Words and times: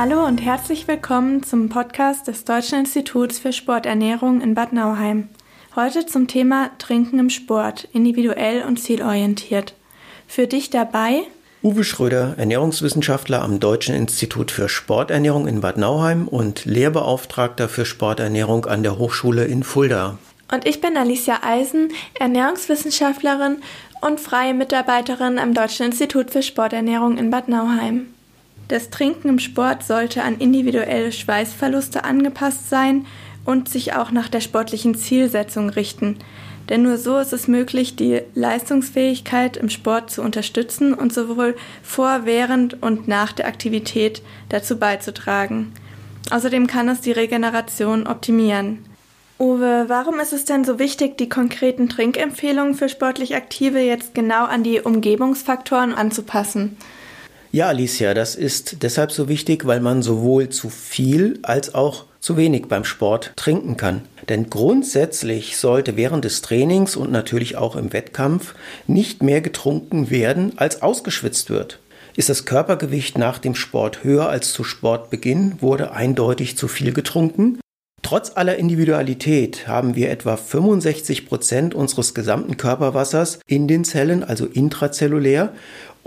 Hallo 0.00 0.24
und 0.24 0.38
herzlich 0.38 0.86
willkommen 0.86 1.42
zum 1.42 1.70
Podcast 1.70 2.28
des 2.28 2.44
Deutschen 2.44 2.78
Instituts 2.78 3.40
für 3.40 3.52
Sporternährung 3.52 4.40
in 4.40 4.54
Bad 4.54 4.72
Nauheim. 4.72 5.28
Heute 5.74 6.06
zum 6.06 6.28
Thema 6.28 6.70
Trinken 6.78 7.18
im 7.18 7.30
Sport, 7.30 7.88
individuell 7.92 8.62
und 8.62 8.76
zielorientiert. 8.76 9.74
Für 10.28 10.46
dich 10.46 10.70
dabei 10.70 11.22
Uwe 11.64 11.82
Schröder, 11.82 12.34
Ernährungswissenschaftler 12.36 13.42
am 13.42 13.58
Deutschen 13.58 13.96
Institut 13.96 14.52
für 14.52 14.68
Sporternährung 14.68 15.48
in 15.48 15.62
Bad 15.62 15.78
Nauheim 15.78 16.28
und 16.28 16.64
Lehrbeauftragter 16.64 17.68
für 17.68 17.84
Sporternährung 17.84 18.66
an 18.66 18.84
der 18.84 18.98
Hochschule 18.98 19.46
in 19.46 19.64
Fulda. 19.64 20.18
Und 20.52 20.64
ich 20.64 20.80
bin 20.80 20.96
Alicia 20.96 21.40
Eisen, 21.42 21.88
Ernährungswissenschaftlerin 22.20 23.56
und 24.00 24.20
freie 24.20 24.54
Mitarbeiterin 24.54 25.40
am 25.40 25.54
Deutschen 25.54 25.86
Institut 25.86 26.30
für 26.30 26.44
Sporternährung 26.44 27.18
in 27.18 27.30
Bad 27.30 27.48
Nauheim. 27.48 28.14
Das 28.68 28.90
Trinken 28.90 29.28
im 29.30 29.38
Sport 29.38 29.82
sollte 29.82 30.22
an 30.22 30.38
individuelle 30.38 31.10
Schweißverluste 31.10 32.04
angepasst 32.04 32.68
sein 32.68 33.06
und 33.46 33.68
sich 33.70 33.94
auch 33.94 34.10
nach 34.10 34.28
der 34.28 34.40
sportlichen 34.40 34.94
Zielsetzung 34.94 35.70
richten. 35.70 36.18
Denn 36.68 36.82
nur 36.82 36.98
so 36.98 37.16
ist 37.16 37.32
es 37.32 37.48
möglich, 37.48 37.96
die 37.96 38.20
Leistungsfähigkeit 38.34 39.56
im 39.56 39.70
Sport 39.70 40.10
zu 40.10 40.20
unterstützen 40.20 40.92
und 40.92 41.14
sowohl 41.14 41.56
vor, 41.82 42.20
während 42.24 42.82
und 42.82 43.08
nach 43.08 43.32
der 43.32 43.46
Aktivität 43.46 44.20
dazu 44.50 44.78
beizutragen. 44.78 45.72
Außerdem 46.30 46.66
kann 46.66 46.90
es 46.90 47.00
die 47.00 47.12
Regeneration 47.12 48.06
optimieren. 48.06 48.84
Uwe, 49.38 49.84
warum 49.86 50.20
ist 50.20 50.34
es 50.34 50.44
denn 50.44 50.64
so 50.64 50.78
wichtig, 50.78 51.16
die 51.16 51.30
konkreten 51.30 51.88
Trinkempfehlungen 51.88 52.74
für 52.74 52.90
sportlich 52.90 53.34
Aktive 53.34 53.78
jetzt 53.78 54.14
genau 54.14 54.44
an 54.44 54.62
die 54.62 54.80
Umgebungsfaktoren 54.80 55.94
anzupassen? 55.94 56.76
Ja, 57.50 57.68
Alicia, 57.68 58.12
das 58.12 58.34
ist 58.34 58.82
deshalb 58.82 59.10
so 59.10 59.26
wichtig, 59.26 59.66
weil 59.66 59.80
man 59.80 60.02
sowohl 60.02 60.50
zu 60.50 60.68
viel 60.68 61.38
als 61.42 61.74
auch 61.74 62.04
zu 62.20 62.36
wenig 62.36 62.66
beim 62.68 62.84
Sport 62.84 63.32
trinken 63.36 63.78
kann. 63.78 64.02
Denn 64.28 64.50
grundsätzlich 64.50 65.56
sollte 65.56 65.96
während 65.96 66.26
des 66.26 66.42
Trainings 66.42 66.94
und 66.94 67.10
natürlich 67.10 67.56
auch 67.56 67.74
im 67.74 67.94
Wettkampf 67.94 68.54
nicht 68.86 69.22
mehr 69.22 69.40
getrunken 69.40 70.10
werden, 70.10 70.52
als 70.56 70.82
ausgeschwitzt 70.82 71.48
wird. 71.48 71.78
Ist 72.16 72.28
das 72.28 72.44
Körpergewicht 72.44 73.16
nach 73.16 73.38
dem 73.38 73.54
Sport 73.54 74.04
höher 74.04 74.28
als 74.28 74.52
zu 74.52 74.62
Sportbeginn, 74.62 75.62
wurde 75.62 75.92
eindeutig 75.92 76.58
zu 76.58 76.68
viel 76.68 76.92
getrunken. 76.92 77.60
Trotz 78.02 78.32
aller 78.36 78.56
Individualität 78.56 79.68
haben 79.68 79.94
wir 79.94 80.10
etwa 80.10 80.36
65 80.36 81.26
Prozent 81.26 81.74
unseres 81.74 82.14
gesamten 82.14 82.56
Körperwassers 82.56 83.38
in 83.46 83.68
den 83.68 83.84
Zellen, 83.84 84.24
also 84.24 84.46
intrazellulär, 84.46 85.52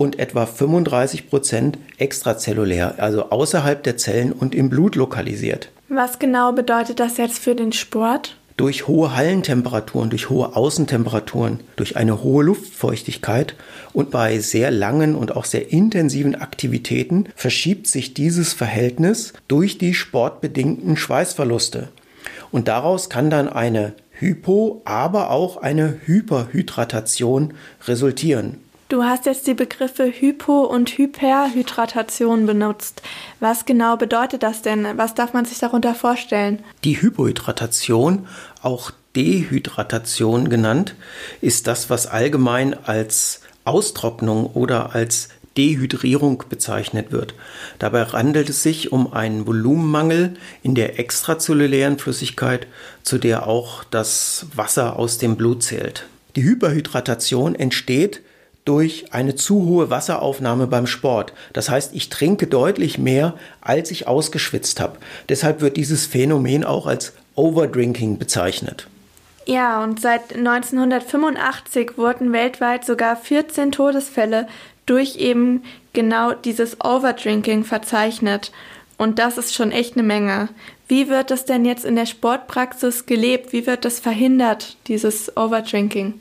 und 0.02 0.17
etwa 0.17 0.47
35 0.47 1.30
Prozent 1.30 1.77
extrazellulär, 1.99 2.95
also 2.97 3.30
außerhalb 3.30 3.83
der 3.83 3.97
Zellen 3.97 4.31
und 4.31 4.55
im 4.55 4.67
Blut 4.67 4.95
lokalisiert. 4.95 5.69
Was 5.89 6.17
genau 6.17 6.53
bedeutet 6.53 6.99
das 6.99 7.17
jetzt 7.17 7.38
für 7.38 7.53
den 7.53 7.71
Sport? 7.71 8.35
Durch 8.57 8.88
hohe 8.88 9.16
Hallentemperaturen, 9.16 10.09
durch 10.09 10.31
hohe 10.31 10.55
Außentemperaturen, 10.55 11.59
durch 11.75 11.97
eine 11.97 12.23
hohe 12.23 12.44
Luftfeuchtigkeit 12.44 13.53
und 13.94 14.09
bei 14.09 14.39
sehr 14.39 14.72
langen 14.72 15.13
und 15.13 15.35
auch 15.35 15.45
sehr 15.45 15.72
intensiven 15.72 16.33
Aktivitäten 16.33 17.25
verschiebt 17.35 17.85
sich 17.85 18.16
dieses 18.16 18.53
Verhältnis 18.53 19.33
durch 19.47 19.77
die 19.77 19.94
sportbedingten 19.94 20.97
Schweißverluste. 20.97 21.89
Und 22.52 22.67
daraus 22.67 23.11
kann 23.11 23.29
dann 23.29 23.47
eine 23.47 23.94
Hypo, 24.09 24.81
aber 24.83 25.29
auch 25.29 25.57
eine 25.57 25.99
Hyperhydratation 26.05 27.53
resultieren. 27.88 28.57
Du 28.92 29.06
hast 29.06 29.25
jetzt 29.25 29.47
die 29.47 29.53
Begriffe 29.53 30.11
Hypo- 30.11 30.66
und 30.66 30.89
Hyperhydratation 30.89 32.45
benutzt. 32.45 33.02
Was 33.39 33.66
genau 33.66 33.95
bedeutet 33.95 34.44
das 34.44 34.64
denn? 34.64 34.86
Was 34.97 35.16
darf 35.16 35.31
man 35.31 35.45
sich 35.45 35.59
darunter 35.59 35.95
vorstellen? 35.95 36.62
Die 36.84 37.02
Hypohydratation, 37.02 38.28
auch 38.62 38.91
Dehydratation 39.16 40.50
genannt, 40.50 40.96
ist 41.40 41.68
das, 41.68 41.90
was 41.90 42.06
allgemein 42.06 42.74
als 42.85 43.40
Austrocknung 43.63 44.47
oder 44.47 44.94
als 44.94 45.29
Dehydrierung 45.56 46.44
bezeichnet 46.50 47.13
wird. 47.13 47.34
Dabei 47.79 48.03
handelt 48.08 48.50
es 48.50 48.62
sich 48.62 48.91
um 48.91 49.13
einen 49.13 49.47
Volumenmangel 49.47 50.34
in 50.63 50.75
der 50.75 51.00
extrazellulären 51.00 51.97
Flüssigkeit, 51.97 52.68
zu 53.03 53.19
der 53.19 53.47
auch 53.47 53.85
das 53.85 54.47
Wasser 54.53 55.00
aus 55.00 55.18
dem 55.18 55.38
Blut 55.38 55.63
zählt. 55.63 56.08
Die 56.35 56.44
Hyperhydratation 56.44 57.56
entsteht, 57.56 58.22
durch 58.66 59.05
eine 59.11 59.35
zu 59.35 59.66
hohe 59.66 59.89
Wasseraufnahme 59.89 60.67
beim 60.67 60.88
Sport. 60.88 61.33
Das 61.53 61.69
heißt, 61.69 61.95
ich 61.95 62.09
trinke 62.09 62.47
deutlich 62.47 62.97
mehr, 62.97 63.33
als 63.61 63.91
ich 63.91 64.07
ausgeschwitzt 64.07 64.79
habe. 64.79 64.97
Deshalb 65.29 65.61
wird 65.61 65.77
dieses 65.77 66.05
Phänomen 66.05 66.63
auch 66.63 66.85
als 66.85 67.13
Overdrinking 67.35 68.17
bezeichnet. 68.17 68.88
Ja, 69.45 69.83
und 69.83 69.99
seit 69.99 70.35
1985 70.35 71.97
wurden 71.97 72.31
weltweit 72.31 72.85
sogar 72.85 73.16
14 73.16 73.72
Todesfälle 73.72 74.47
durch 74.85 75.16
eben 75.16 75.63
genau 75.93 76.33
dieses 76.33 76.79
Overdrinking 76.81 77.63
verzeichnet. 77.63 78.51
Und 78.97 79.17
das 79.17 79.39
ist 79.39 79.55
schon 79.55 79.72
echt 79.72 79.95
eine 79.95 80.03
Menge. 80.03 80.49
Wie 80.88 81.09
wird 81.09 81.31
das 81.31 81.45
denn 81.45 81.66
jetzt 81.66 81.85
in 81.85 81.95
der 81.95 82.05
Sportpraxis 82.05 83.07
gelebt? 83.07 83.51
Wie 83.51 83.66
wird 83.66 83.83
das 83.83 83.99
verhindert, 83.99 84.78
dieses 84.88 85.35
Overdrinking? 85.35 86.19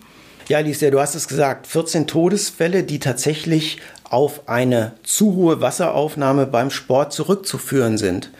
Ja, 0.50 0.58
Alicia, 0.58 0.90
du 0.90 0.98
hast 0.98 1.14
es 1.14 1.28
gesagt, 1.28 1.68
14 1.68 2.08
Todesfälle, 2.08 2.82
die 2.82 2.98
tatsächlich 2.98 3.78
auf 4.02 4.48
eine 4.48 4.94
zu 5.04 5.36
hohe 5.36 5.60
Wasseraufnahme 5.60 6.44
beim 6.44 6.72
Sport 6.72 7.12
zurückzuführen 7.12 7.98
sind. 7.98 8.32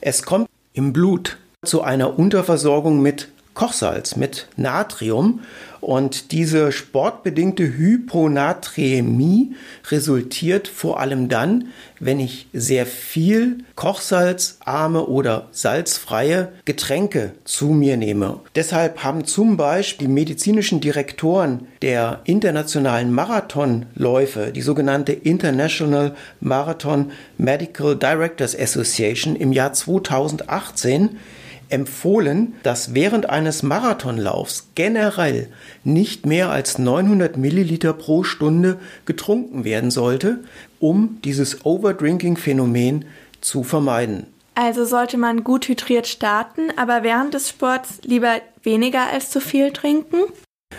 Es 0.00 0.24
kommt 0.24 0.48
im 0.72 0.92
Blut 0.92 1.36
zu 1.64 1.82
einer 1.82 2.18
Unterversorgung 2.18 3.00
mit 3.00 3.28
Kochsalz, 3.54 4.16
mit 4.16 4.48
Natrium 4.56 5.38
und 5.80 6.32
diese 6.32 6.72
sportbedingte 6.72 7.64
Hyponatremie 7.76 9.54
resultiert 9.90 10.68
vor 10.68 11.00
allem 11.00 11.28
dann, 11.28 11.68
wenn 12.00 12.20
ich 12.20 12.48
sehr 12.52 12.86
viel 12.86 13.58
kochsalzarme 13.74 15.06
oder 15.06 15.48
salzfreie 15.50 16.52
Getränke 16.64 17.32
zu 17.44 17.66
mir 17.66 17.96
nehme. 17.96 18.40
Deshalb 18.54 19.02
haben 19.02 19.24
zum 19.24 19.56
Beispiel 19.56 20.06
die 20.06 20.12
medizinischen 20.12 20.80
Direktoren 20.80 21.66
der 21.82 22.20
internationalen 22.24 23.12
Marathonläufe, 23.12 24.52
die 24.54 24.62
sogenannte 24.62 25.12
International 25.12 26.14
Marathon 26.40 27.12
Medical 27.38 27.96
Directors 27.96 28.58
Association, 28.58 29.36
im 29.36 29.52
Jahr 29.52 29.72
2018 29.72 31.16
empfohlen, 31.68 32.54
dass 32.62 32.94
während 32.94 33.28
eines 33.28 33.62
Marathonlaufs 33.62 34.68
generell 34.74 35.48
nicht 35.84 36.26
mehr 36.26 36.50
als 36.50 36.78
900 36.78 37.36
Milliliter 37.36 37.92
pro 37.92 38.24
Stunde 38.24 38.78
getrunken 39.04 39.64
werden 39.64 39.90
sollte, 39.90 40.40
um 40.78 41.18
dieses 41.24 41.64
Overdrinking-Phänomen 41.64 43.04
zu 43.40 43.62
vermeiden. 43.62 44.26
Also 44.54 44.86
sollte 44.86 45.18
man 45.18 45.44
gut 45.44 45.68
hydriert 45.68 46.06
starten, 46.06 46.72
aber 46.76 47.02
während 47.02 47.34
des 47.34 47.50
Sports 47.50 47.98
lieber 48.02 48.40
weniger 48.62 49.06
als 49.12 49.30
zu 49.30 49.40
viel 49.40 49.70
trinken? 49.70 50.22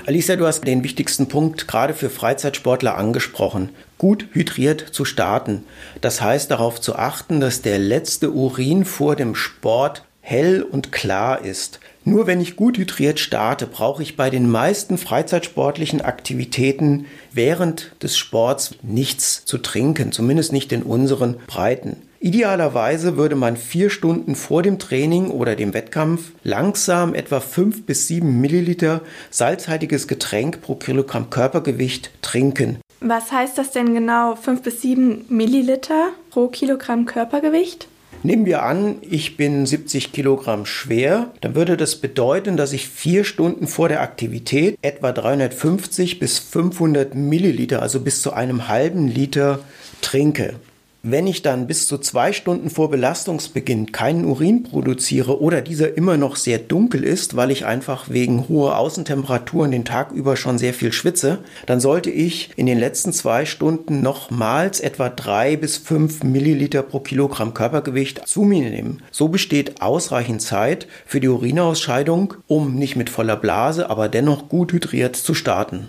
Alicia, 0.06 0.36
du 0.36 0.46
hast 0.46 0.66
den 0.66 0.84
wichtigsten 0.84 1.28
Punkt 1.28 1.68
gerade 1.68 1.94
für 1.94 2.10
Freizeitsportler 2.10 2.98
angesprochen. 2.98 3.70
Gut 3.98 4.28
hydriert 4.32 4.82
zu 4.82 5.06
starten. 5.06 5.64
Das 6.02 6.22
heißt 6.22 6.50
darauf 6.50 6.82
zu 6.82 6.96
achten, 6.96 7.40
dass 7.40 7.62
der 7.62 7.78
letzte 7.78 8.32
Urin 8.32 8.86
vor 8.86 9.16
dem 9.16 9.36
Sport 9.36 10.04
hell 10.28 10.62
und 10.62 10.92
klar 10.92 11.46
ist. 11.46 11.80
Nur 12.04 12.28
wenn 12.28 12.42
ich 12.42 12.58
gut 12.58 12.78
hydriert 12.78 13.18
starte, 13.18 13.66
brauche 13.66 14.04
ich 14.04 14.18
bei 14.18 14.30
den 14.30 14.52
meisten 14.52 14.98
freizeitsportlichen 14.98 16.02
Aktivitäten 16.02 17.06
während 17.32 17.92
des 18.04 18.18
Sports 18.18 18.76
nichts 18.82 19.46
zu 19.46 19.58
trinken, 19.58 20.12
zumindest 20.12 20.52
nicht 20.52 20.74
in 20.74 20.84
unseren 20.84 21.38
Breiten. 21.48 22.02
Idealerweise 22.20 23.16
würde 23.16 23.38
man 23.38 23.56
vier 23.56 23.90
Stunden 23.90 24.36
vor 24.36 24.64
dem 24.64 24.80
Training 24.80 25.30
oder 25.30 25.56
dem 25.56 25.74
Wettkampf 25.74 26.32
langsam 26.44 27.14
etwa 27.14 27.40
fünf 27.40 27.86
bis 27.86 28.08
sieben 28.08 28.42
Milliliter 28.42 29.02
salzhaltiges 29.30 30.10
Getränk 30.10 30.62
pro 30.62 30.76
Kilogramm 30.76 31.30
Körpergewicht 31.30 32.12
trinken. 32.22 32.80
Was 33.00 33.32
heißt 33.32 33.58
das 33.58 33.72
denn 33.72 33.94
genau? 33.94 34.36
Fünf 34.36 34.62
bis 34.62 34.82
sieben 34.82 35.24
Milliliter 35.30 36.10
pro 36.32 36.50
Kilogramm 36.50 37.06
Körpergewicht? 37.06 37.88
Nehmen 38.24 38.46
wir 38.46 38.64
an, 38.64 38.96
ich 39.02 39.38
bin 39.38 39.66
70 39.66 40.12
Kilogramm 40.12 40.66
schwer, 40.66 41.32
dann 41.42 41.56
würde 41.56 41.78
das 41.78 41.98
bedeuten, 41.98 42.58
dass 42.58 42.74
ich 42.74 42.88
vier 42.88 43.24
Stunden 43.24 43.68
vor 43.68 43.90
der 43.90 44.02
Aktivität 44.02 44.78
etwa 44.82 45.12
350 45.12 46.20
bis 46.20 46.40
500 46.40 47.14
Milliliter, 47.14 47.82
also 47.82 48.00
bis 48.00 48.22
zu 48.22 48.34
einem 48.34 48.68
halben 48.68 49.08
Liter 49.08 49.60
trinke. 50.02 50.56
Wenn 51.04 51.28
ich 51.28 51.44
dann 51.44 51.68
bis 51.68 51.88
zu 51.88 52.00
zwei 52.00 52.34
Stunden 52.34 52.72
vor 52.72 52.90
Belastungsbeginn 52.90 53.92
keinen 53.92 54.26
Urin 54.26 54.64
produziere 54.64 55.40
oder 55.40 55.62
dieser 55.62 55.96
immer 55.96 56.18
noch 56.18 56.36
sehr 56.36 56.58
dunkel 56.58 57.04
ist, 57.04 57.36
weil 57.36 57.52
ich 57.52 57.66
einfach 57.66 58.10
wegen 58.10 58.50
hoher 58.50 58.78
Außentemperaturen 58.78 59.72
den 59.72 59.86
Tag 59.86 60.12
über 60.12 60.36
schon 60.36 60.58
sehr 60.58 60.74
viel 60.74 60.92
schwitze, 60.92 61.38
dann 61.68 61.80
sollte 61.80 62.10
ich 62.10 62.50
in 62.56 62.66
den 62.66 62.80
letzten 62.80 63.14
zwei 63.14 63.46
Stunden 63.46 64.02
nochmals 64.02 64.80
etwa 64.80 65.10
drei 65.10 65.56
bis 65.56 65.78
fünf 65.78 66.24
Milliliter 66.24 66.82
pro 66.82 67.00
Kilogramm 67.00 67.54
Körpergewicht 67.54 68.28
zu 68.28 68.42
mir 68.42 68.70
nehmen. 68.70 69.04
So 69.12 69.28
besteht 69.28 69.82
ausreichend 69.82 70.42
Zeit 70.42 70.88
für 71.06 71.20
die 71.20 71.30
Urinausscheidung, 71.30 72.34
um 72.48 72.74
nicht 72.76 72.96
mit 72.96 73.12
voller 73.12 73.38
Blase, 73.38 73.90
aber 73.90 74.10
dennoch 74.10 74.50
gut 74.50 74.74
hydriert 74.74 75.16
zu 75.16 75.36
starten. 75.36 75.88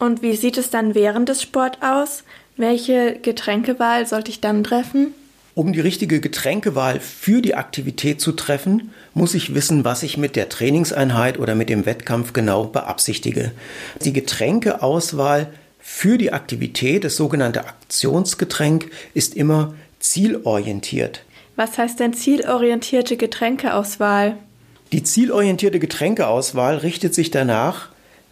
Und 0.00 0.22
wie 0.22 0.34
sieht 0.34 0.56
es 0.56 0.70
dann 0.70 0.94
während 0.94 1.28
des 1.28 1.42
Sports 1.42 1.76
aus? 1.82 2.24
Welche 2.60 3.18
Getränkewahl 3.22 4.06
sollte 4.06 4.30
ich 4.30 4.42
dann 4.42 4.62
treffen? 4.62 5.14
Um 5.54 5.72
die 5.72 5.80
richtige 5.80 6.20
Getränkewahl 6.20 7.00
für 7.00 7.40
die 7.40 7.54
Aktivität 7.54 8.20
zu 8.20 8.32
treffen, 8.32 8.92
muss 9.14 9.32
ich 9.32 9.54
wissen, 9.54 9.86
was 9.86 10.02
ich 10.02 10.18
mit 10.18 10.36
der 10.36 10.50
Trainingseinheit 10.50 11.38
oder 11.38 11.54
mit 11.54 11.70
dem 11.70 11.86
Wettkampf 11.86 12.34
genau 12.34 12.64
beabsichtige. 12.64 13.52
Die 14.04 14.12
Getränkeauswahl 14.12 15.46
für 15.78 16.18
die 16.18 16.34
Aktivität, 16.34 17.04
das 17.04 17.16
sogenannte 17.16 17.64
Aktionsgetränk, 17.66 18.90
ist 19.14 19.34
immer 19.34 19.72
zielorientiert. 19.98 21.24
Was 21.56 21.78
heißt 21.78 21.98
denn 21.98 22.12
zielorientierte 22.12 23.16
Getränkeauswahl? 23.16 24.36
Die 24.92 25.02
zielorientierte 25.02 25.78
Getränkeauswahl 25.78 26.76
richtet 26.76 27.14
sich 27.14 27.30
danach, 27.30 27.88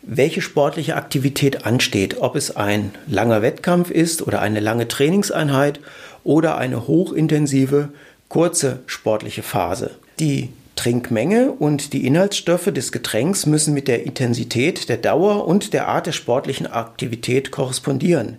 welche 0.09 0.41
sportliche 0.41 0.97
Aktivität 0.97 1.67
ansteht, 1.67 2.17
ob 2.21 2.35
es 2.35 2.57
ein 2.57 2.93
langer 3.07 3.43
Wettkampf 3.43 3.91
ist 3.91 4.27
oder 4.27 4.41
eine 4.41 4.59
lange 4.59 4.89
Trainingseinheit 4.89 5.81
oder 6.25 6.57
eine 6.57 6.89
hochintensive, 6.89 7.91
kurze 8.29 8.81
sportliche 8.87 9.43
Phase. 9.43 9.91
Die 10.19 10.49
Trinkmenge 10.77 11.53
und 11.53 11.93
die 11.93 12.07
Inhaltsstoffe 12.07 12.73
des 12.73 12.91
Getränks 12.91 13.45
müssen 13.45 13.75
mit 13.75 13.87
der 13.87 14.05
Intensität, 14.05 14.89
der 14.89 14.97
Dauer 14.97 15.47
und 15.47 15.75
der 15.75 15.89
Art 15.89 16.07
der 16.07 16.13
sportlichen 16.13 16.67
Aktivität 16.67 17.51
korrespondieren. 17.51 18.39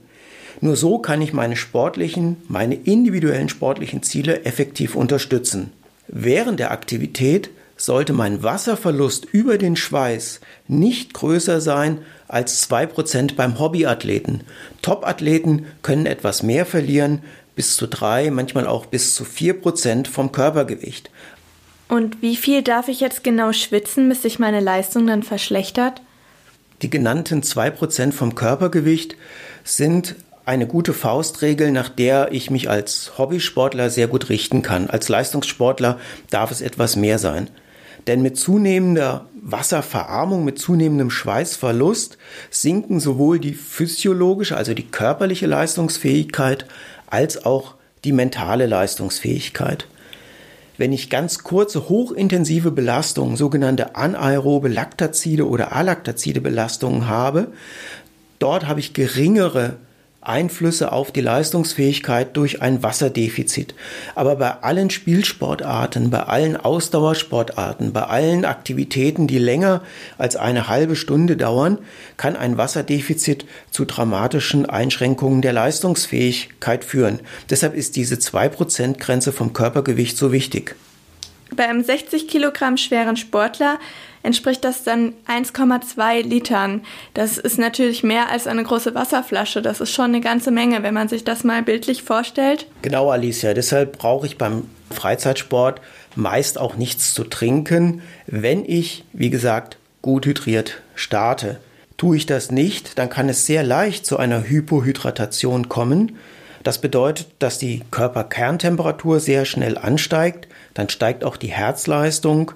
Nur 0.61 0.75
so 0.75 0.97
kann 0.97 1.21
ich 1.21 1.33
meine 1.33 1.55
sportlichen, 1.55 2.37
meine 2.47 2.75
individuellen 2.75 3.47
sportlichen 3.47 4.01
Ziele 4.01 4.43
effektiv 4.43 4.95
unterstützen. 4.95 5.71
Während 6.07 6.59
der 6.59 6.71
Aktivität 6.71 7.51
sollte 7.79 8.11
mein 8.11 8.43
Wasserverlust 8.43 9.25
über 9.31 9.57
den 9.57 9.77
Schweiß 9.77 10.41
nicht 10.67 11.13
größer 11.13 11.61
sein 11.61 11.99
als 12.27 12.69
2% 12.69 13.35
beim 13.35 13.57
Hobbyathleten. 13.57 14.43
Topathleten 14.81 15.65
können 15.81 16.05
etwas 16.05 16.43
mehr 16.43 16.65
verlieren, 16.65 17.23
bis 17.55 17.77
zu 17.77 17.87
3, 17.87 18.31
manchmal 18.31 18.67
auch 18.67 18.85
bis 18.85 19.15
zu 19.15 19.23
4% 19.23 20.07
vom 20.07 20.31
Körpergewicht. 20.31 21.09
Und 21.87 22.21
wie 22.21 22.35
viel 22.35 22.61
darf 22.61 22.89
ich 22.89 22.99
jetzt 22.99 23.23
genau 23.23 23.53
schwitzen, 23.53 24.09
bis 24.09 24.21
sich 24.21 24.39
meine 24.39 24.59
Leistung 24.59 25.07
dann 25.07 25.23
verschlechtert? 25.23 26.01
Die 26.81 26.89
genannten 26.89 27.41
2% 27.41 28.11
vom 28.11 28.35
Körpergewicht 28.35 29.15
sind 29.63 30.15
eine 30.45 30.67
gute 30.67 30.93
Faustregel, 30.93 31.71
nach 31.71 31.89
der 31.89 32.31
ich 32.31 32.49
mich 32.49 32.69
als 32.69 33.17
Hobbysportler 33.17 33.89
sehr 33.89 34.07
gut 34.07 34.29
richten 34.29 34.61
kann. 34.61 34.89
Als 34.89 35.07
Leistungssportler 35.07 35.99
darf 36.29 36.51
es 36.51 36.61
etwas 36.61 36.95
mehr 36.95 37.19
sein. 37.19 37.49
Denn 38.07 38.21
mit 38.21 38.37
zunehmender 38.37 39.27
Wasserverarmung, 39.41 40.45
mit 40.45 40.59
zunehmendem 40.59 41.09
Schweißverlust 41.09 42.17
sinken 42.49 42.99
sowohl 42.99 43.39
die 43.39 43.53
physiologische, 43.53 44.57
also 44.57 44.73
die 44.73 44.87
körperliche 44.87 45.47
Leistungsfähigkeit, 45.47 46.65
als 47.07 47.45
auch 47.45 47.75
die 48.03 48.11
mentale 48.11 48.65
Leistungsfähigkeit. 48.65 49.87
Wenn 50.77 50.93
ich 50.93 51.09
ganz 51.09 51.39
kurze, 51.39 51.89
hochintensive 51.89 52.71
Belastungen, 52.71 53.35
sogenannte 53.35 53.97
anaerobe 53.97 54.69
Laktazide 54.69 55.45
oder 55.47 55.73
Alaktazide 55.73 56.39
Belastungen 56.39 57.07
habe, 57.07 57.47
dort 58.39 58.65
habe 58.67 58.79
ich 58.79 58.93
geringere 58.93 59.75
Einflüsse 60.21 60.91
auf 60.91 61.11
die 61.11 61.21
Leistungsfähigkeit 61.21 62.35
durch 62.35 62.61
ein 62.61 62.83
Wasserdefizit. 62.83 63.73
Aber 64.15 64.35
bei 64.35 64.51
allen 64.61 64.89
Spielsportarten, 64.89 66.09
bei 66.09 66.23
allen 66.23 66.57
Ausdauersportarten, 66.57 67.93
bei 67.93 68.03
allen 68.03 68.43
Aktivitäten, 68.43 69.27
die 69.27 69.39
länger 69.39 69.81
als 70.17 70.35
eine 70.35 70.67
halbe 70.67 70.97
Stunde 70.97 71.37
dauern, 71.37 71.77
kann 72.17 72.35
ein 72.35 72.57
Wasserdefizit 72.57 73.45
zu 73.71 73.85
dramatischen 73.85 74.65
Einschränkungen 74.65 75.41
der 75.41 75.53
Leistungsfähigkeit 75.53 76.83
führen. 76.83 77.21
Deshalb 77.49 77.73
ist 77.73 77.95
diese 77.95 78.15
2%-Grenze 78.15 79.31
vom 79.31 79.53
Körpergewicht 79.53 80.17
so 80.17 80.31
wichtig. 80.33 80.75
Bei 81.55 81.67
einem 81.67 81.83
60 81.83 82.27
Kilogramm 82.27 82.77
schweren 82.77 83.17
Sportler 83.17 83.79
entspricht 84.23 84.63
das 84.63 84.83
dann 84.83 85.13
1,2 85.27 86.23
Litern. 86.23 86.81
Das 87.13 87.37
ist 87.37 87.57
natürlich 87.57 88.03
mehr 88.03 88.29
als 88.29 88.47
eine 88.47 88.63
große 88.63 88.93
Wasserflasche. 88.95 89.61
Das 89.61 89.79
ist 89.81 89.93
schon 89.93 90.05
eine 90.05 90.21
ganze 90.21 90.51
Menge, 90.51 90.83
wenn 90.83 90.93
man 90.93 91.07
sich 91.07 91.23
das 91.23 91.43
mal 91.43 91.63
bildlich 91.63 92.03
vorstellt. 92.03 92.67
Genau, 92.81 93.09
Alicia. 93.09 93.53
Deshalb 93.53 93.97
brauche 93.97 94.25
ich 94.27 94.37
beim 94.37 94.69
Freizeitsport 94.91 95.81
meist 96.15 96.59
auch 96.59 96.75
nichts 96.75 97.13
zu 97.13 97.23
trinken, 97.23 98.01
wenn 98.27 98.65
ich, 98.65 99.05
wie 99.13 99.29
gesagt, 99.29 99.77
gut 100.01 100.25
hydriert 100.25 100.81
starte. 100.95 101.59
Tue 101.97 102.17
ich 102.17 102.25
das 102.25 102.51
nicht, 102.51 102.97
dann 102.97 103.09
kann 103.09 103.29
es 103.29 103.45
sehr 103.45 103.63
leicht 103.63 104.05
zu 104.05 104.17
einer 104.17 104.43
Hypohydratation 104.43 105.69
kommen. 105.69 106.17
Das 106.63 106.79
bedeutet, 106.79 107.27
dass 107.39 107.57
die 107.57 107.83
Körperkerntemperatur 107.91 109.19
sehr 109.19 109.45
schnell 109.45 109.77
ansteigt, 109.77 110.47
dann 110.73 110.89
steigt 110.89 111.23
auch 111.23 111.37
die 111.37 111.47
Herzleistung 111.47 112.53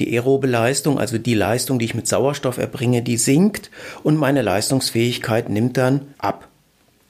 die 0.00 0.14
aerobe 0.14 0.46
Leistung, 0.46 0.98
also 0.98 1.18
die 1.18 1.34
Leistung, 1.34 1.78
die 1.78 1.84
ich 1.84 1.94
mit 1.94 2.08
Sauerstoff 2.08 2.58
erbringe, 2.58 3.02
die 3.02 3.16
sinkt 3.16 3.70
und 4.02 4.16
meine 4.16 4.42
Leistungsfähigkeit 4.42 5.48
nimmt 5.48 5.76
dann 5.76 6.02
ab. 6.18 6.48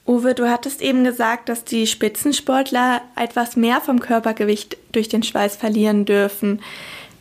Uwe, 0.07 0.35
du 0.35 0.51
hattest 0.51 0.83
eben 0.83 1.05
gesagt, 1.05 1.49
dass 1.49 1.65
die 1.65 1.87
Spitzensportler 1.87 3.01
etwas 3.17 3.57
mehr 3.57 3.81
vom 3.81 4.01
Körpergewicht 4.01 4.77
durch 4.91 5.09
den 5.09 5.23
Schweiß 5.23 5.57
verlieren 5.57 6.05
dürfen. 6.05 6.61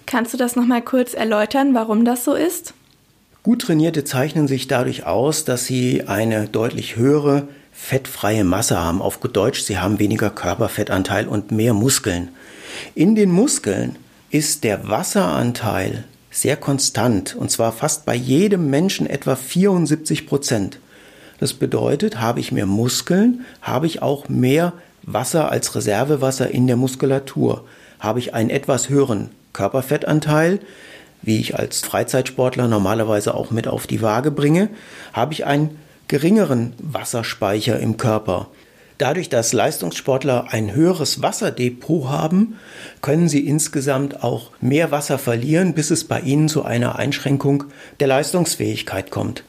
Kannst 0.08 0.34
du 0.34 0.38
das 0.38 0.56
nochmal 0.56 0.82
kurz 0.82 1.14
erläutern, 1.14 1.76
warum 1.76 2.06
das 2.06 2.26
so 2.26 2.34
ist? 2.34 2.74
Gut 3.44 3.62
trainierte 3.62 4.04
zeichnen 4.04 4.48
sich 4.48 4.68
dadurch 4.68 5.06
aus, 5.06 5.46
dass 5.46 5.66
sie 5.66 6.08
eine 6.08 6.48
deutlich 6.48 6.96
höhere 6.96 7.48
fettfreie 7.72 8.44
Masse 8.44 8.80
haben. 8.80 9.02
Auf 9.02 9.20
gut 9.20 9.36
Deutsch, 9.36 9.62
sie 9.62 9.80
haben 9.80 10.00
weniger 10.00 10.32
Körperfettanteil 10.32 11.28
und 11.28 11.52
mehr 11.52 11.74
Muskeln. 11.74 12.30
In 12.96 13.16
den 13.16 13.32
Muskeln 13.32 13.98
ist 14.30 14.64
der 14.64 14.88
Wasseranteil 14.88 16.06
sehr 16.32 16.56
konstant 16.56 17.36
und 17.36 17.52
zwar 17.52 17.72
fast 17.72 18.06
bei 18.06 18.16
jedem 18.16 18.70
Menschen 18.70 19.08
etwa 19.08 19.36
74 19.36 20.28
Prozent. 20.28 20.80
Das 21.40 21.54
bedeutet, 21.54 22.20
habe 22.22 22.40
ich 22.40 22.52
mehr 22.52 22.66
Muskeln, 22.66 23.46
habe 23.62 23.88
ich 23.88 24.02
auch 24.02 24.30
mehr 24.30 24.74
Wasser 25.04 25.52
als 25.52 25.76
Reservewasser 25.76 26.52
in 26.52 26.68
der 26.68 26.78
Muskulatur. 26.78 27.66
Habe 28.00 28.20
ich 28.20 28.34
einen 28.34 28.50
etwas 28.50 28.90
höheren 28.90 29.32
Körperfettanteil, 29.54 30.60
wie 31.22 31.40
ich 31.40 31.58
als 31.58 31.82
Freizeitsportler 31.82 32.68
normalerweise 32.68 33.34
auch 33.34 33.52
mit 33.52 33.68
auf 33.68 33.88
die 33.88 34.02
Waage 34.02 34.32
bringe, 34.32 34.70
habe 35.14 35.34
ich 35.34 35.46
einen 35.46 35.78
geringeren 36.08 36.74
Wasserspeicher 36.80 37.80
im 37.80 37.98
Körper. 37.98 38.48
Dadurch, 39.02 39.30
dass 39.30 39.52
Leistungssportler 39.52 40.50
ein 40.52 40.76
höheres 40.76 41.24
Wasserdepot 41.24 42.08
haben, 42.08 42.60
können 43.02 43.30
sie 43.30 43.48
insgesamt 43.48 44.24
auch 44.24 44.52
mehr 44.62 44.92
Wasser 44.92 45.18
verlieren, 45.18 45.74
bis 45.74 45.90
es 45.90 46.04
bei 46.04 46.20
ihnen 46.20 46.48
zu 46.48 46.66
einer 46.66 46.98
Einschränkung 46.98 47.64
der 48.00 48.06
Leistungsfähigkeit 48.06 49.10
kommt. 49.10 49.44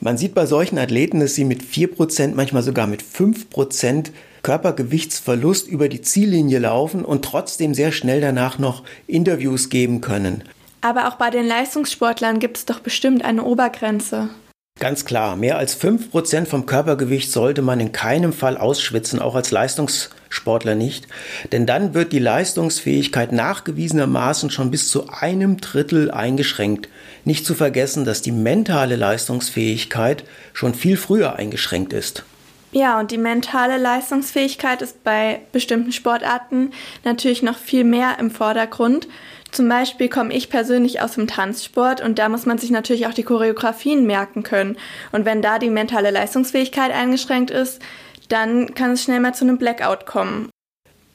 Man 0.00 0.16
sieht 0.16 0.32
bei 0.32 0.46
solchen 0.46 0.78
Athleten, 0.78 1.20
dass 1.20 1.34
sie 1.34 1.44
mit 1.44 1.60
4%, 1.60 2.32
manchmal 2.34 2.62
sogar 2.62 2.86
mit 2.86 3.02
5% 3.02 4.12
Körpergewichtsverlust 4.42 5.68
über 5.68 5.90
die 5.90 6.00
Ziellinie 6.00 6.60
laufen 6.60 7.04
und 7.04 7.22
trotzdem 7.22 7.74
sehr 7.74 7.92
schnell 7.92 8.22
danach 8.22 8.58
noch 8.58 8.82
Interviews 9.06 9.68
geben 9.68 10.00
können. 10.00 10.42
Aber 10.80 11.08
auch 11.08 11.16
bei 11.16 11.28
den 11.28 11.46
Leistungssportlern 11.46 12.38
gibt 12.38 12.56
es 12.56 12.64
doch 12.64 12.80
bestimmt 12.80 13.26
eine 13.26 13.44
Obergrenze. 13.44 14.30
Ganz 14.78 15.06
klar, 15.06 15.36
mehr 15.36 15.56
als 15.56 15.80
5% 15.80 16.44
vom 16.44 16.66
Körpergewicht 16.66 17.32
sollte 17.32 17.62
man 17.62 17.80
in 17.80 17.92
keinem 17.92 18.34
Fall 18.34 18.58
ausschwitzen, 18.58 19.20
auch 19.20 19.34
als 19.34 19.50
Leistungssportler 19.50 20.74
nicht. 20.74 21.08
Denn 21.50 21.64
dann 21.64 21.94
wird 21.94 22.12
die 22.12 22.18
Leistungsfähigkeit 22.18 23.32
nachgewiesenermaßen 23.32 24.50
schon 24.50 24.70
bis 24.70 24.90
zu 24.90 25.08
einem 25.08 25.62
Drittel 25.62 26.10
eingeschränkt. 26.10 26.90
Nicht 27.24 27.46
zu 27.46 27.54
vergessen, 27.54 28.04
dass 28.04 28.20
die 28.20 28.32
mentale 28.32 28.96
Leistungsfähigkeit 28.96 30.24
schon 30.52 30.74
viel 30.74 30.98
früher 30.98 31.36
eingeschränkt 31.36 31.94
ist. 31.94 32.24
Ja, 32.72 33.00
und 33.00 33.10
die 33.12 33.18
mentale 33.18 33.78
Leistungsfähigkeit 33.78 34.82
ist 34.82 35.02
bei 35.02 35.40
bestimmten 35.52 35.92
Sportarten 35.92 36.72
natürlich 37.02 37.42
noch 37.42 37.56
viel 37.56 37.84
mehr 37.84 38.18
im 38.18 38.30
Vordergrund. 38.30 39.08
Zum 39.56 39.70
Beispiel 39.70 40.10
komme 40.10 40.34
ich 40.34 40.50
persönlich 40.50 41.00
aus 41.00 41.14
dem 41.14 41.26
Tanzsport 41.26 42.02
und 42.02 42.18
da 42.18 42.28
muss 42.28 42.44
man 42.44 42.58
sich 42.58 42.70
natürlich 42.70 43.06
auch 43.06 43.14
die 43.14 43.22
Choreografien 43.22 44.06
merken 44.06 44.42
können. 44.42 44.76
Und 45.12 45.24
wenn 45.24 45.40
da 45.40 45.58
die 45.58 45.70
mentale 45.70 46.10
Leistungsfähigkeit 46.10 46.92
eingeschränkt 46.92 47.50
ist, 47.50 47.80
dann 48.28 48.74
kann 48.74 48.90
es 48.90 49.02
schnell 49.02 49.18
mal 49.20 49.34
zu 49.34 49.46
einem 49.46 49.56
Blackout 49.56 50.04
kommen. 50.04 50.50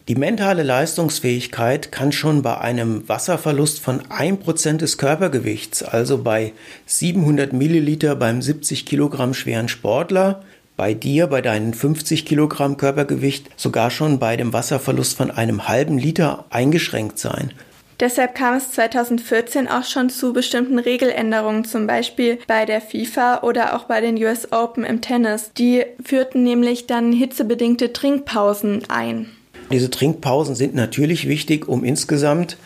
Die 0.08 0.16
mentale 0.16 0.64
Leistungsfähigkeit 0.64 1.92
kann 1.92 2.12
schon 2.12 2.42
bei 2.42 2.58
einem 2.58 3.08
Wasserverlust 3.08 3.80
von 3.80 4.02
1% 4.02 4.78
des 4.78 4.98
Körpergewichts, 4.98 5.84
also 5.84 6.24
bei 6.24 6.54
700 6.88 7.54
Milliliter 7.54 8.16
beim 8.16 8.42
70 8.42 8.88
Kilogramm 8.88 9.36
schweren 9.36 9.68
Sportler, 9.68 10.42
bei 10.78 10.96
dir, 10.96 11.28
bei 11.28 11.44
deinen 11.44 11.76
50 11.76 12.26
Kilogramm 12.26 12.78
Körpergewicht, 12.78 13.52
sogar 13.56 13.92
schon 13.92 14.18
bei 14.18 14.36
dem 14.36 14.52
Wasserverlust 14.52 15.16
von 15.16 15.30
einem 15.30 15.68
halben 15.68 16.00
Liter 16.00 16.46
eingeschränkt 16.50 17.20
sein. 17.20 17.54
Deshalb 18.02 18.34
kam 18.34 18.56
es 18.56 18.72
2014 18.72 19.68
auch 19.68 19.84
schon 19.84 20.10
zu 20.10 20.34
bestimmten 20.34 20.80
Regeländerungen, 20.80 21.66
zum 21.66 21.86
Beispiel 21.86 22.40
bei 22.48 22.66
der 22.66 22.82
FIFA 22.82 23.44
oder 23.44 23.76
auch 23.76 23.84
bei 23.84 24.02
den 24.02 24.18
US 24.18 24.52
Open 24.52 24.84
im 24.84 25.02
Tennis. 25.02 25.52
Die 25.56 25.86
führten 26.04 26.42
nämlich 26.42 26.88
dann 26.88 27.14
hitzebedingte 27.14 27.94
Trinkpausen 27.94 28.90
ein. 28.90 29.28
Diese 29.72 29.92
Trinkpausen 29.92 30.56
sind 30.56 30.74
natürlich 30.74 31.30
wichtig, 31.30 31.68
um 31.68 31.84
insgesamt 31.84 32.58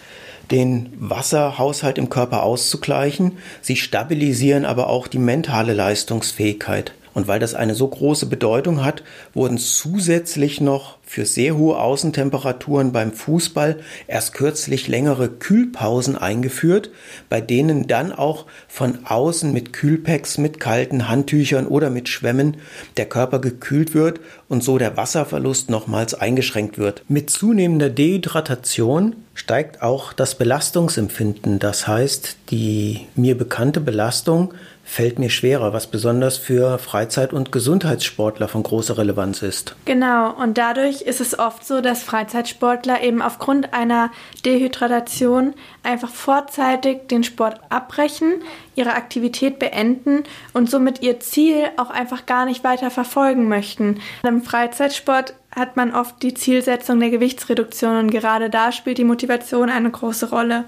den 0.52 0.94
Wasserhaushalt 0.98 1.98
im 1.98 2.10
Körper 2.10 2.44
auszugleichen. 2.44 3.34
Sie 3.62 3.76
stabilisieren 3.76 4.64
aber 4.64 4.88
auch 4.88 5.08
die 5.08 5.20
mentale 5.20 5.74
Leistungsfähigkeit. 5.74 6.94
Und 7.14 7.28
weil 7.28 7.40
das 7.40 7.56
eine 7.56 7.76
so 7.76 7.88
große 7.90 8.28
Bedeutung 8.28 8.86
hat, 8.86 9.04
wurden 9.34 9.58
zusätzlich 9.58 10.62
noch 10.62 10.95
für 11.06 11.26
sehr 11.26 11.56
hohe 11.56 11.78
Außentemperaturen 11.78 12.92
beim 12.92 13.14
Fußball 13.14 13.80
erst 14.08 14.34
kürzlich 14.34 14.88
längere 14.88 15.30
Kühlpausen 15.30 16.18
eingeführt, 16.18 16.90
bei 17.30 17.42
denen 17.42 17.88
dann 17.88 18.12
auch 18.12 18.46
von 18.68 19.06
außen 19.06 19.54
mit 19.54 19.74
Kühlpacks, 19.74 20.38
mit 20.38 20.60
kalten 20.60 21.08
Handtüchern 21.08 21.68
oder 21.68 21.90
mit 21.90 22.10
Schwämmen 22.10 22.58
der 22.98 23.06
Körper 23.06 23.40
gekühlt 23.40 23.94
wird 23.94 24.20
und 24.50 24.64
so 24.64 24.78
der 24.78 24.98
Wasserverlust 24.98 25.70
nochmals 25.70 26.14
eingeschränkt 26.14 26.78
wird. 26.78 27.04
Mit 27.08 27.30
zunehmender 27.30 27.90
Dehydratation 27.90 29.16
steigt 29.36 29.84
auch 29.84 30.14
das 30.14 30.36
Belastungsempfinden, 30.36 31.60
das 31.60 31.88
heißt 31.88 32.38
die 32.50 33.08
mir 33.16 33.38
bekannte 33.38 33.82
Belastung 33.82 34.54
fällt 34.86 35.18
mir 35.18 35.32
schwerer, 35.32 35.74
was 35.74 35.88
besonders 35.88 36.38
für 36.38 36.78
Freizeit- 36.78 37.34
und 37.34 37.52
Gesundheitssportler 37.52 38.48
von 38.48 38.62
großer 38.62 38.98
Relevanz 38.98 39.42
ist. 39.42 39.76
Genau, 39.86 40.32
und 40.32 40.60
dadurch 40.60 41.02
ist 41.02 41.20
es 41.20 41.38
oft 41.38 41.66
so, 41.66 41.82
dass 41.82 42.04
Freizeitsportler 42.04 43.02
eben 43.02 43.22
aufgrund 43.22 43.74
einer 43.74 44.12
Dehydratation 44.46 45.56
einfach 45.82 46.10
vorzeitig 46.10 47.08
den 47.08 47.24
Sport 47.24 47.60
abbrechen, 47.70 48.36
ihre 48.76 48.94
Aktivität 48.94 49.58
beenden 49.58 50.24
und 50.54 50.70
somit 50.70 51.02
ihr 51.02 51.20
Ziel 51.20 51.66
auch 51.78 51.90
einfach 51.90 52.28
gar 52.28 52.46
nicht 52.46 52.64
weiter 52.64 52.92
verfolgen 52.92 53.50
möchten. 53.50 54.00
Im 54.24 54.44
Freizeitsport 54.44 55.34
hat 55.56 55.78
man 55.78 55.94
oft 55.94 56.22
die 56.22 56.34
Zielsetzung 56.34 57.00
der 57.00 57.10
Gewichtsreduktion 57.10 57.98
und 57.98 58.12
gerade 58.12 58.50
da 58.50 58.72
spielt 58.72 58.98
die 58.98 59.06
Motivation 59.06 59.70
eine 59.70 59.90
große 59.90 60.30
Rolle. 60.30 60.66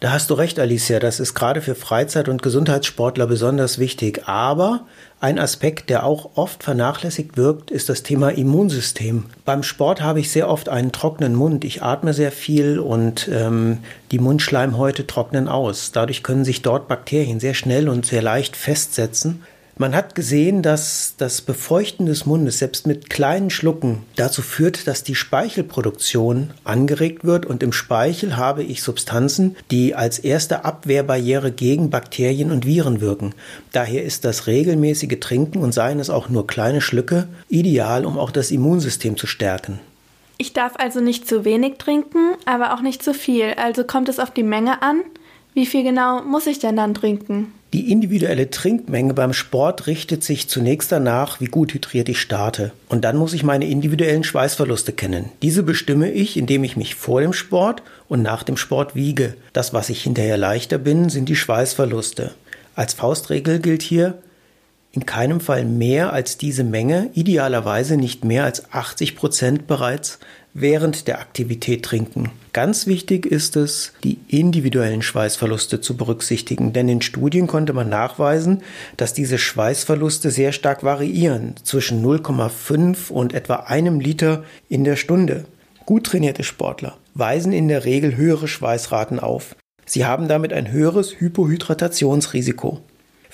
Da 0.00 0.12
hast 0.12 0.28
du 0.28 0.34
recht, 0.34 0.58
Alicia, 0.58 0.98
das 0.98 1.20
ist 1.20 1.32
gerade 1.32 1.62
für 1.62 1.74
Freizeit- 1.74 2.28
und 2.28 2.42
Gesundheitssportler 2.42 3.26
besonders 3.26 3.78
wichtig. 3.78 4.28
Aber 4.28 4.86
ein 5.20 5.38
Aspekt, 5.38 5.88
der 5.88 6.04
auch 6.04 6.32
oft 6.34 6.62
vernachlässigt 6.62 7.38
wirkt, 7.38 7.70
ist 7.70 7.88
das 7.88 8.02
Thema 8.02 8.28
Immunsystem. 8.28 9.24
Beim 9.46 9.62
Sport 9.62 10.02
habe 10.02 10.20
ich 10.20 10.30
sehr 10.30 10.50
oft 10.50 10.68
einen 10.68 10.92
trockenen 10.92 11.34
Mund. 11.34 11.64
Ich 11.64 11.82
atme 11.82 12.12
sehr 12.12 12.30
viel 12.30 12.78
und 12.78 13.28
ähm, 13.32 13.78
die 14.10 14.18
Mundschleimhäute 14.18 15.06
trocknen 15.06 15.48
aus. 15.48 15.92
Dadurch 15.92 16.22
können 16.22 16.44
sich 16.44 16.60
dort 16.60 16.88
Bakterien 16.88 17.40
sehr 17.40 17.54
schnell 17.54 17.88
und 17.88 18.04
sehr 18.04 18.20
leicht 18.20 18.54
festsetzen. 18.54 19.44
Man 19.78 19.94
hat 19.94 20.14
gesehen, 20.14 20.62
dass 20.62 21.16
das 21.18 21.42
Befeuchten 21.42 22.06
des 22.06 22.24
Mundes 22.24 22.60
selbst 22.60 22.86
mit 22.86 23.10
kleinen 23.10 23.50
Schlucken 23.50 23.98
dazu 24.16 24.40
führt, 24.40 24.86
dass 24.86 25.04
die 25.04 25.14
Speichelproduktion 25.14 26.54
angeregt 26.64 27.26
wird 27.26 27.44
und 27.44 27.62
im 27.62 27.72
Speichel 27.72 28.38
habe 28.38 28.62
ich 28.62 28.82
Substanzen, 28.82 29.54
die 29.70 29.94
als 29.94 30.18
erste 30.18 30.64
Abwehrbarriere 30.64 31.52
gegen 31.52 31.90
Bakterien 31.90 32.52
und 32.52 32.64
Viren 32.64 33.02
wirken. 33.02 33.34
Daher 33.72 34.02
ist 34.02 34.24
das 34.24 34.46
regelmäßige 34.46 35.20
Trinken 35.20 35.58
und 35.58 35.72
seien 35.74 36.00
es 36.00 36.08
auch 36.08 36.30
nur 36.30 36.46
kleine 36.46 36.80
Schlücke 36.80 37.28
ideal, 37.50 38.06
um 38.06 38.18
auch 38.18 38.30
das 38.30 38.50
Immunsystem 38.50 39.18
zu 39.18 39.26
stärken. 39.26 39.78
Ich 40.38 40.54
darf 40.54 40.72
also 40.76 41.00
nicht 41.00 41.28
zu 41.28 41.44
wenig 41.44 41.76
trinken, 41.76 42.36
aber 42.46 42.72
auch 42.72 42.80
nicht 42.80 43.02
zu 43.02 43.12
viel. 43.12 43.52
Also 43.58 43.84
kommt 43.84 44.08
es 44.08 44.20
auf 44.20 44.30
die 44.30 44.42
Menge 44.42 44.80
an. 44.80 45.02
Wie 45.52 45.66
viel 45.66 45.82
genau 45.82 46.22
muss 46.22 46.46
ich 46.46 46.60
denn 46.60 46.76
dann 46.76 46.94
trinken? 46.94 47.52
Die 47.72 47.90
individuelle 47.90 48.48
Trinkmenge 48.48 49.12
beim 49.12 49.32
Sport 49.32 49.88
richtet 49.88 50.22
sich 50.22 50.48
zunächst 50.48 50.92
danach, 50.92 51.40
wie 51.40 51.46
gut 51.46 51.74
hydriert 51.74 52.08
ich 52.08 52.20
starte. 52.20 52.70
Und 52.88 53.04
dann 53.04 53.16
muss 53.16 53.32
ich 53.32 53.42
meine 53.42 53.68
individuellen 53.68 54.22
Schweißverluste 54.22 54.92
kennen. 54.92 55.30
Diese 55.42 55.64
bestimme 55.64 56.10
ich, 56.10 56.36
indem 56.36 56.62
ich 56.62 56.76
mich 56.76 56.94
vor 56.94 57.20
dem 57.20 57.32
Sport 57.32 57.82
und 58.08 58.22
nach 58.22 58.44
dem 58.44 58.56
Sport 58.56 58.94
wiege. 58.94 59.34
Das, 59.52 59.74
was 59.74 59.90
ich 59.90 60.02
hinterher 60.02 60.36
leichter 60.36 60.78
bin, 60.78 61.08
sind 61.08 61.28
die 61.28 61.36
Schweißverluste. 61.36 62.34
Als 62.76 62.94
Faustregel 62.94 63.58
gilt 63.58 63.82
hier, 63.82 64.18
in 64.92 65.04
keinem 65.04 65.40
Fall 65.40 65.64
mehr 65.64 66.12
als 66.12 66.38
diese 66.38 66.64
Menge, 66.64 67.10
idealerweise 67.14 67.96
nicht 67.96 68.24
mehr 68.24 68.44
als 68.44 68.72
80 68.72 69.16
Prozent 69.16 69.66
bereits 69.66 70.18
während 70.58 71.06
der 71.06 71.20
Aktivität 71.20 71.84
trinken. 71.84 72.30
Ganz 72.52 72.86
wichtig 72.86 73.26
ist 73.26 73.56
es, 73.56 73.92
die 74.02 74.18
individuellen 74.28 75.02
Schweißverluste 75.02 75.80
zu 75.80 75.96
berücksichtigen, 75.96 76.72
denn 76.72 76.88
in 76.88 77.02
Studien 77.02 77.46
konnte 77.46 77.74
man 77.74 77.90
nachweisen, 77.90 78.62
dass 78.96 79.12
diese 79.12 79.36
Schweißverluste 79.36 80.30
sehr 80.30 80.52
stark 80.52 80.82
variieren, 80.82 81.54
zwischen 81.62 82.04
0,5 82.04 83.10
und 83.10 83.34
etwa 83.34 83.56
einem 83.66 84.00
Liter 84.00 84.44
in 84.68 84.84
der 84.84 84.96
Stunde. 84.96 85.44
Gut 85.84 86.04
trainierte 86.06 86.42
Sportler 86.42 86.96
weisen 87.18 87.52
in 87.52 87.68
der 87.68 87.84
Regel 87.84 88.16
höhere 88.16 88.48
Schweißraten 88.48 89.18
auf. 89.20 89.56
Sie 89.86 90.04
haben 90.04 90.28
damit 90.28 90.52
ein 90.52 90.70
höheres 90.70 91.18
Hypohydratationsrisiko. 91.20 92.80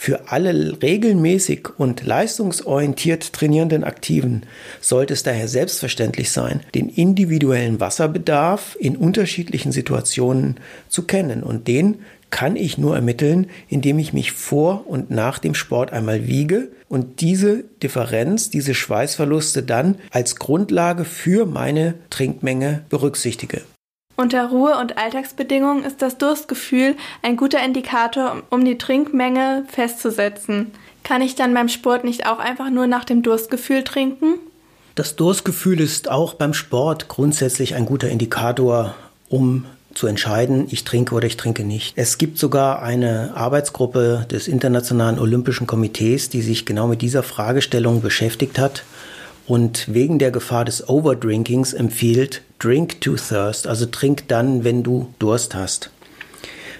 Für 0.05 0.33
alle 0.33 0.83
regelmäßig 0.83 1.79
und 1.79 2.05
leistungsorientiert 2.05 3.33
trainierenden 3.33 3.85
Aktiven 3.85 4.43
sollte 4.81 5.15
es 5.15 5.23
daher 5.23 5.47
selbstverständlich 5.47 6.33
sein, 6.33 6.59
den 6.75 6.89
individuellen 6.89 7.79
Wasserbedarf 7.79 8.77
in 8.81 8.97
unterschiedlichen 8.97 9.71
Situationen 9.71 10.57
zu 10.89 11.05
kennen 11.05 11.45
und 11.45 11.69
den 11.69 12.01
kann 12.31 12.57
ich 12.57 12.79
nur 12.79 12.97
ermitteln, 12.97 13.47
indem 13.69 14.01
ich 14.01 14.13
mich 14.13 14.33
vor 14.33 14.89
und 14.89 15.13
nach 15.13 15.39
dem 15.39 15.55
Sport 15.55 15.93
einmal 15.93 16.27
wiege 16.27 16.73
und 16.89 17.21
diese 17.21 17.63
Differenz, 17.81 18.51
diese 18.51 18.75
Schweißverluste 18.75 19.63
dann 19.63 19.99
als 20.11 20.35
Grundlage 20.35 21.05
für 21.05 21.47
meine 21.47 21.95
Trinkmenge 22.11 22.83
berücksichtige. 22.89 23.61
Unter 24.17 24.51
Ruhe- 24.51 24.79
und 24.79 24.99
Alltagsbedingungen 24.99 25.85
ist 25.85 26.03
das 26.03 26.19
Durstgefühl 26.19 26.97
ein 27.23 27.37
guter 27.37 27.65
Indikator, 27.65 28.43
um 28.51 28.65
die 28.65 28.79
Trinkmenge 28.79 29.65
festzusetzen. 29.69 30.73
Kann 31.03 31.23
ich 31.23 31.35
dann 31.35 31.55
beim 31.55 31.69
Sport 31.69 32.05
nicht 32.05 32.27
auch 32.27 32.39
einfach 32.39 32.71
nur 32.71 32.87
nach 32.87 33.05
dem 33.05 33.23
Durstgefühl 33.23 33.83
trinken? 33.85 34.35
Das 34.95 35.17
Durstgefühl 35.17 35.81
ist 35.81 36.11
auch 36.11 36.35
beim 36.35 36.53
Sport 36.53 37.09
grundsätzlich 37.09 37.75
ein 37.75 37.87
guter 37.87 38.11
Indikator, 38.11 38.95
um 39.29 39.65
zu 39.95 40.07
entscheiden, 40.07 40.67
ich 40.71 40.85
trinke 40.85 41.15
oder 41.15 41.27
ich 41.27 41.37
trinke 41.37 41.65
nicht. 41.65 41.95
Es 41.97 42.19
gibt 42.19 42.39
sogar 42.39 42.83
eine 42.83 43.33
Arbeitsgruppe 43.35 44.27
des 44.31 44.49
Internationalen 44.49 45.19
Olympischen 45.19 45.67
Komitees, 45.67 46.29
die 46.29 46.43
sich 46.43 46.67
genau 46.67 46.87
mit 46.87 47.03
dieser 47.03 47.23
Fragestellung 47.23 48.01
beschäftigt 48.01 48.59
hat 48.59 48.85
und 49.47 49.93
wegen 49.93 50.19
der 50.19 50.31
Gefahr 50.31 50.65
des 50.65 50.89
Overdrinkings 50.89 51.73
empfiehlt 51.73 52.43
Drink 52.63 53.01
to 53.01 53.17
Thirst, 53.17 53.67
also 53.67 53.87
trink 53.87 54.29
dann, 54.29 54.63
wenn 54.63 54.85
du 54.85 55.13
Durst 55.19 55.55
hast. 55.57 55.91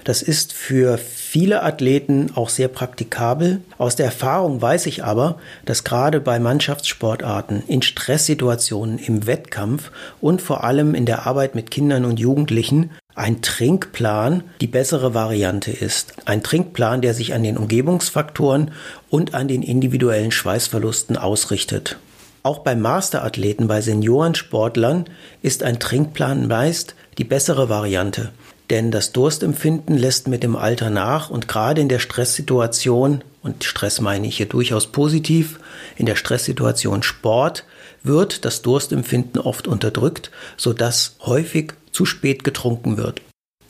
Das 0.05 0.21
ist 0.21 0.53
für 0.53 0.97
viele 0.97 1.63
Athleten 1.63 2.31
auch 2.35 2.49
sehr 2.49 2.69
praktikabel. 2.69 3.61
Aus 3.77 3.95
der 3.95 4.05
Erfahrung 4.05 4.61
weiß 4.61 4.85
ich 4.85 5.03
aber, 5.03 5.39
dass 5.65 5.83
gerade 5.83 6.21
bei 6.21 6.39
Mannschaftssportarten, 6.39 7.63
in 7.67 7.81
Stresssituationen, 7.81 8.97
im 8.97 9.27
Wettkampf 9.27 9.91
und 10.21 10.41
vor 10.41 10.63
allem 10.63 10.95
in 10.95 11.05
der 11.05 11.25
Arbeit 11.25 11.55
mit 11.55 11.71
Kindern 11.71 12.05
und 12.05 12.19
Jugendlichen 12.19 12.91
ein 13.15 13.41
Trinkplan 13.41 14.43
die 14.61 14.67
bessere 14.67 15.13
Variante 15.13 15.71
ist. 15.71 16.13
Ein 16.25 16.43
Trinkplan, 16.43 17.01
der 17.01 17.13
sich 17.13 17.33
an 17.33 17.43
den 17.43 17.57
Umgebungsfaktoren 17.57 18.71
und 19.09 19.33
an 19.33 19.47
den 19.47 19.63
individuellen 19.63 20.31
Schweißverlusten 20.31 21.17
ausrichtet. 21.17 21.97
Auch 22.43 22.59
bei 22.59 22.75
Masterathleten, 22.75 23.67
bei 23.67 23.79
Seniorensportlern 23.79 25.05
ist 25.41 25.63
ein 25.63 25.79
Trinkplan 25.79 26.49
meist 26.49 26.93
die 27.17 27.23
bessere 27.23 27.69
Variante. 27.69 28.33
Denn 28.69 28.91
das 28.91 29.13
Durstempfinden 29.13 29.97
lässt 29.97 30.27
mit 30.27 30.43
dem 30.43 30.57
Alter 30.57 30.89
nach 30.89 31.29
und 31.29 31.47
gerade 31.47 31.79
in 31.79 31.87
der 31.87 31.99
Stresssituation, 31.99 33.23
und 33.43 33.63
Stress 33.63 34.01
meine 34.01 34.27
ich 34.27 34.37
hier 34.37 34.45
durchaus 34.45 34.87
positiv, 34.87 35.59
in 35.95 36.05
der 36.05 36.17
Stresssituation 36.17 37.01
Sport 37.01 37.63
wird 38.03 38.43
das 38.43 38.61
Durstempfinden 38.61 39.39
oft 39.39 39.65
unterdrückt, 39.65 40.29
sodass 40.57 41.15
häufig 41.21 41.73
zu 41.91 42.05
spät 42.05 42.43
getrunken 42.43 42.97
wird. 42.97 43.21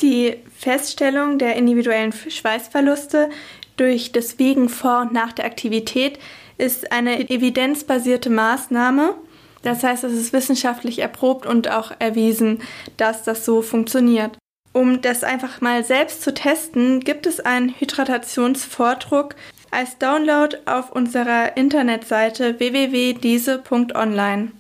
Die 0.02 0.38
Feststellung 0.58 1.38
der 1.38 1.56
individuellen 1.58 2.12
Schweißverluste 2.12 3.30
durch 3.78 4.12
das 4.12 4.40
Wiegen 4.40 4.70
vor 4.70 5.02
und 5.02 5.14
nach 5.14 5.34
der 5.34 5.46
Aktivität 5.46 6.18
ist 6.58 6.92
eine 6.92 7.30
evidenzbasierte 7.30 8.30
Maßnahme. 8.30 9.16
Das 9.62 9.84
heißt, 9.84 10.04
es 10.04 10.14
ist 10.14 10.34
wissenschaftlich 10.34 11.00
erprobt 11.00 11.46
und 11.46 11.70
auch 11.70 11.92
erwiesen, 12.00 12.62
dass 12.98 13.24
das 13.24 13.46
so 13.46 13.62
funktioniert. 13.62 14.38
Um 14.74 15.02
das 15.02 15.24
einfach 15.24 15.62
mal 15.62 15.84
selbst 15.84 16.24
zu 16.24 16.34
testen, 16.34 17.00
gibt 17.00 17.28
es 17.28 17.40
einen 17.40 17.70
Hydratationsvordruck 17.80 19.36
als 19.72 19.98
Download 20.00 20.58
auf 20.66 20.92
unserer 20.92 21.56
Internetseite 21.56 22.60
www.diese.online. 22.60 24.52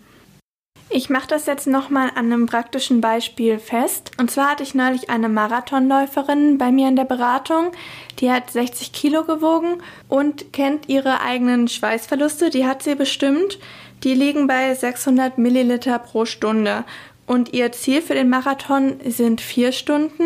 Ich 0.95 1.09
mache 1.09 1.27
das 1.27 1.47
jetzt 1.47 1.65
nochmal 1.65 2.11
an 2.13 2.31
einem 2.31 2.45
praktischen 2.45 3.01
Beispiel 3.01 3.57
fest. 3.57 4.11
Und 4.19 4.29
zwar 4.29 4.51
hatte 4.51 4.61
ich 4.61 4.75
neulich 4.75 5.09
eine 5.09 5.27
Marathonläuferin 5.27 6.59
bei 6.59 6.71
mir 6.71 6.87
in 6.87 6.95
der 6.95 7.03
Beratung. 7.03 7.71
Die 8.19 8.29
hat 8.29 8.51
60 8.51 8.93
Kilo 8.93 9.23
gewogen 9.23 9.81
und 10.07 10.53
kennt 10.53 10.89
ihre 10.89 11.21
eigenen 11.21 11.67
Schweißverluste. 11.67 12.51
Die 12.51 12.67
hat 12.67 12.83
sie 12.83 12.93
bestimmt. 12.93 13.57
Die 14.03 14.13
liegen 14.13 14.45
bei 14.45 14.71
600 14.71 15.39
Milliliter 15.39 15.97
pro 15.97 16.25
Stunde. 16.25 16.83
Und 17.25 17.53
ihr 17.53 17.71
Ziel 17.71 18.03
für 18.03 18.13
den 18.13 18.29
Marathon 18.29 18.99
sind 19.03 19.41
vier 19.41 19.71
Stunden. 19.71 20.25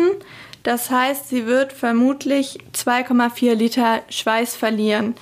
Das 0.64 0.90
heißt, 0.90 1.30
sie 1.30 1.46
wird 1.46 1.72
vermutlich 1.72 2.58
2,4 2.74 3.54
Liter 3.54 4.02
Schweiß 4.10 4.54
verlieren. 4.54 5.14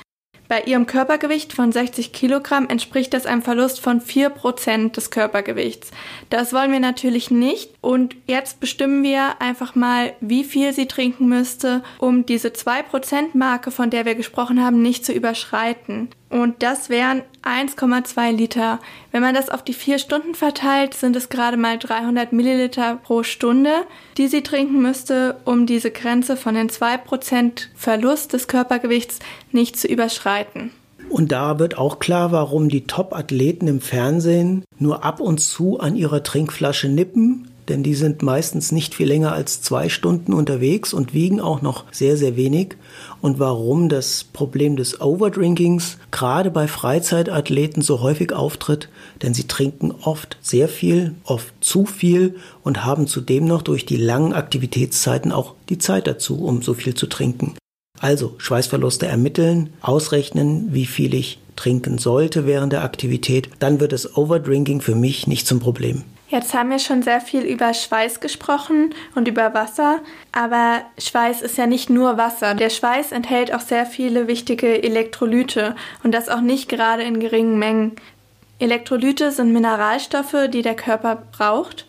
Bei 0.48 0.62
ihrem 0.62 0.86
Körpergewicht 0.86 1.52
von 1.52 1.72
60 1.72 2.12
Kilogramm 2.12 2.68
entspricht 2.68 3.12
das 3.14 3.26
einem 3.26 3.42
Verlust 3.42 3.80
von 3.80 4.00
4 4.00 4.30
Prozent 4.30 4.96
des 4.96 5.10
Körpergewichts. 5.10 5.90
Das 6.30 6.52
wollen 6.52 6.72
wir 6.72 6.80
natürlich 6.80 7.30
nicht. 7.30 7.70
Und 7.80 8.16
jetzt 8.26 8.60
bestimmen 8.60 9.02
wir 9.02 9.40
einfach 9.40 9.74
mal, 9.74 10.12
wie 10.20 10.44
viel 10.44 10.72
sie 10.72 10.86
trinken 10.86 11.28
müsste, 11.28 11.82
um 11.98 12.26
diese 12.26 12.52
2 12.52 12.82
Prozent 12.82 13.34
Marke, 13.34 13.70
von 13.70 13.90
der 13.90 14.04
wir 14.04 14.14
gesprochen 14.14 14.62
haben, 14.62 14.82
nicht 14.82 15.04
zu 15.04 15.12
überschreiten. 15.12 16.08
Und 16.28 16.62
das 16.62 16.88
wären 16.88 17.22
1,2 17.42 18.32
Liter. 18.32 18.80
Wenn 19.12 19.22
man 19.22 19.34
das 19.34 19.48
auf 19.48 19.62
die 19.62 19.74
vier 19.74 19.98
Stunden 19.98 20.34
verteilt, 20.34 20.94
sind 20.94 21.14
es 21.14 21.28
gerade 21.28 21.56
mal 21.56 21.78
300 21.78 22.32
Milliliter 22.32 22.96
pro 22.96 23.22
Stunde, 23.22 23.70
die 24.18 24.26
sie 24.26 24.42
trinken 24.42 24.82
müsste, 24.82 25.36
um 25.44 25.66
diese 25.66 25.90
Grenze 25.90 26.36
von 26.36 26.54
den 26.54 26.68
2% 26.68 27.68
Verlust 27.76 28.32
des 28.32 28.48
Körpergewichts 28.48 29.20
nicht 29.52 29.78
zu 29.78 29.86
überschreiten. 29.86 30.72
Und 31.08 31.30
da 31.30 31.60
wird 31.60 31.78
auch 31.78 32.00
klar, 32.00 32.32
warum 32.32 32.68
die 32.68 32.86
Top-Athleten 32.86 33.68
im 33.68 33.80
Fernsehen 33.80 34.64
nur 34.78 35.04
ab 35.04 35.20
und 35.20 35.38
zu 35.38 35.78
an 35.78 35.94
ihrer 35.94 36.24
Trinkflasche 36.24 36.88
nippen, 36.88 37.48
denn 37.68 37.82
die 37.82 37.94
sind 37.94 38.22
meistens 38.22 38.72
nicht 38.72 38.94
viel 38.94 39.08
länger 39.08 39.32
als 39.32 39.62
zwei 39.62 39.88
Stunden 39.88 40.32
unterwegs 40.32 40.92
und 40.92 41.14
wiegen 41.14 41.40
auch 41.40 41.62
noch 41.62 41.84
sehr, 41.92 42.16
sehr 42.16 42.36
wenig. 42.36 42.76
Und 43.20 43.38
warum 43.38 43.88
das 43.88 44.24
Problem 44.24 44.76
des 44.76 45.00
Overdrinkings 45.00 45.98
gerade 46.10 46.50
bei 46.50 46.68
Freizeitathleten 46.68 47.82
so 47.82 48.00
häufig 48.00 48.32
auftritt, 48.32 48.88
denn 49.22 49.34
sie 49.34 49.44
trinken 49.44 49.92
oft 50.02 50.38
sehr 50.40 50.68
viel, 50.68 51.14
oft 51.24 51.52
zu 51.60 51.86
viel 51.86 52.36
und 52.62 52.84
haben 52.84 53.06
zudem 53.06 53.46
noch 53.46 53.62
durch 53.62 53.86
die 53.86 53.96
langen 53.96 54.32
Aktivitätszeiten 54.32 55.32
auch 55.32 55.54
die 55.68 55.78
Zeit 55.78 56.06
dazu, 56.06 56.44
um 56.44 56.62
so 56.62 56.74
viel 56.74 56.94
zu 56.94 57.06
trinken. 57.06 57.54
Also 57.98 58.34
Schweißverluste 58.38 59.06
ermitteln, 59.06 59.70
ausrechnen, 59.80 60.68
wie 60.72 60.86
viel 60.86 61.14
ich 61.14 61.38
trinken 61.56 61.98
sollte 61.98 62.46
während 62.46 62.72
der 62.72 62.84
Aktivität, 62.84 63.48
dann 63.58 63.80
wird 63.80 63.92
das 63.92 64.16
Overdrinking 64.16 64.82
für 64.82 64.94
mich 64.94 65.26
nicht 65.26 65.46
zum 65.46 65.60
Problem. 65.60 66.02
Jetzt 66.28 66.54
haben 66.54 66.70
wir 66.70 66.80
schon 66.80 67.02
sehr 67.02 67.20
viel 67.20 67.42
über 67.42 67.72
Schweiß 67.72 68.18
gesprochen 68.18 68.92
und 69.14 69.28
über 69.28 69.54
Wasser, 69.54 70.00
aber 70.32 70.82
Schweiß 70.98 71.40
ist 71.40 71.56
ja 71.56 71.68
nicht 71.68 71.88
nur 71.88 72.18
Wasser. 72.18 72.54
Der 72.54 72.68
Schweiß 72.68 73.12
enthält 73.12 73.54
auch 73.54 73.60
sehr 73.60 73.86
viele 73.86 74.26
wichtige 74.26 74.82
Elektrolyte 74.82 75.76
und 76.02 76.12
das 76.12 76.28
auch 76.28 76.40
nicht 76.40 76.68
gerade 76.68 77.04
in 77.04 77.20
geringen 77.20 77.60
Mengen. 77.60 77.92
Elektrolyte 78.58 79.30
sind 79.30 79.52
Mineralstoffe, 79.52 80.48
die 80.52 80.62
der 80.62 80.74
Körper 80.74 81.22
braucht. 81.30 81.86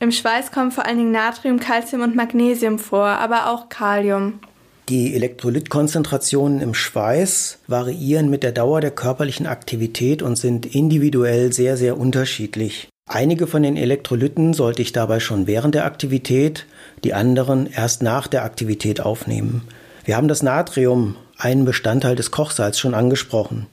Im 0.00 0.12
Schweiß 0.12 0.50
kommen 0.50 0.70
vor 0.70 0.86
allen 0.86 0.98
Dingen 0.98 1.12
Natrium, 1.12 1.60
Calcium 1.60 2.02
und 2.02 2.16
Magnesium 2.16 2.78
vor, 2.78 3.04
aber 3.04 3.50
auch 3.50 3.68
Kalium. 3.68 4.40
Die 4.88 5.14
Elektrolytkonzentrationen 5.14 6.62
im 6.62 6.72
Schweiß 6.72 7.58
variieren 7.66 8.30
mit 8.30 8.42
der 8.42 8.52
Dauer 8.52 8.80
der 8.80 8.90
körperlichen 8.92 9.46
Aktivität 9.46 10.22
und 10.22 10.36
sind 10.36 10.74
individuell 10.74 11.52
sehr, 11.52 11.76
sehr 11.76 11.98
unterschiedlich. 11.98 12.88
Einige 13.06 13.46
von 13.46 13.62
den 13.62 13.76
Elektrolyten 13.76 14.54
sollte 14.54 14.80
ich 14.80 14.92
dabei 14.92 15.20
schon 15.20 15.46
während 15.46 15.74
der 15.74 15.84
Aktivität, 15.84 16.66
die 17.04 17.12
anderen 17.12 17.66
erst 17.66 18.02
nach 18.02 18.26
der 18.26 18.44
Aktivität 18.44 19.00
aufnehmen. 19.00 19.62
Wir 20.04 20.16
haben 20.16 20.28
das 20.28 20.42
Natrium, 20.42 21.16
einen 21.36 21.64
Bestandteil 21.64 22.16
des 22.16 22.30
Kochsalz, 22.30 22.78
schon 22.78 22.94
angesprochen. 22.94 23.66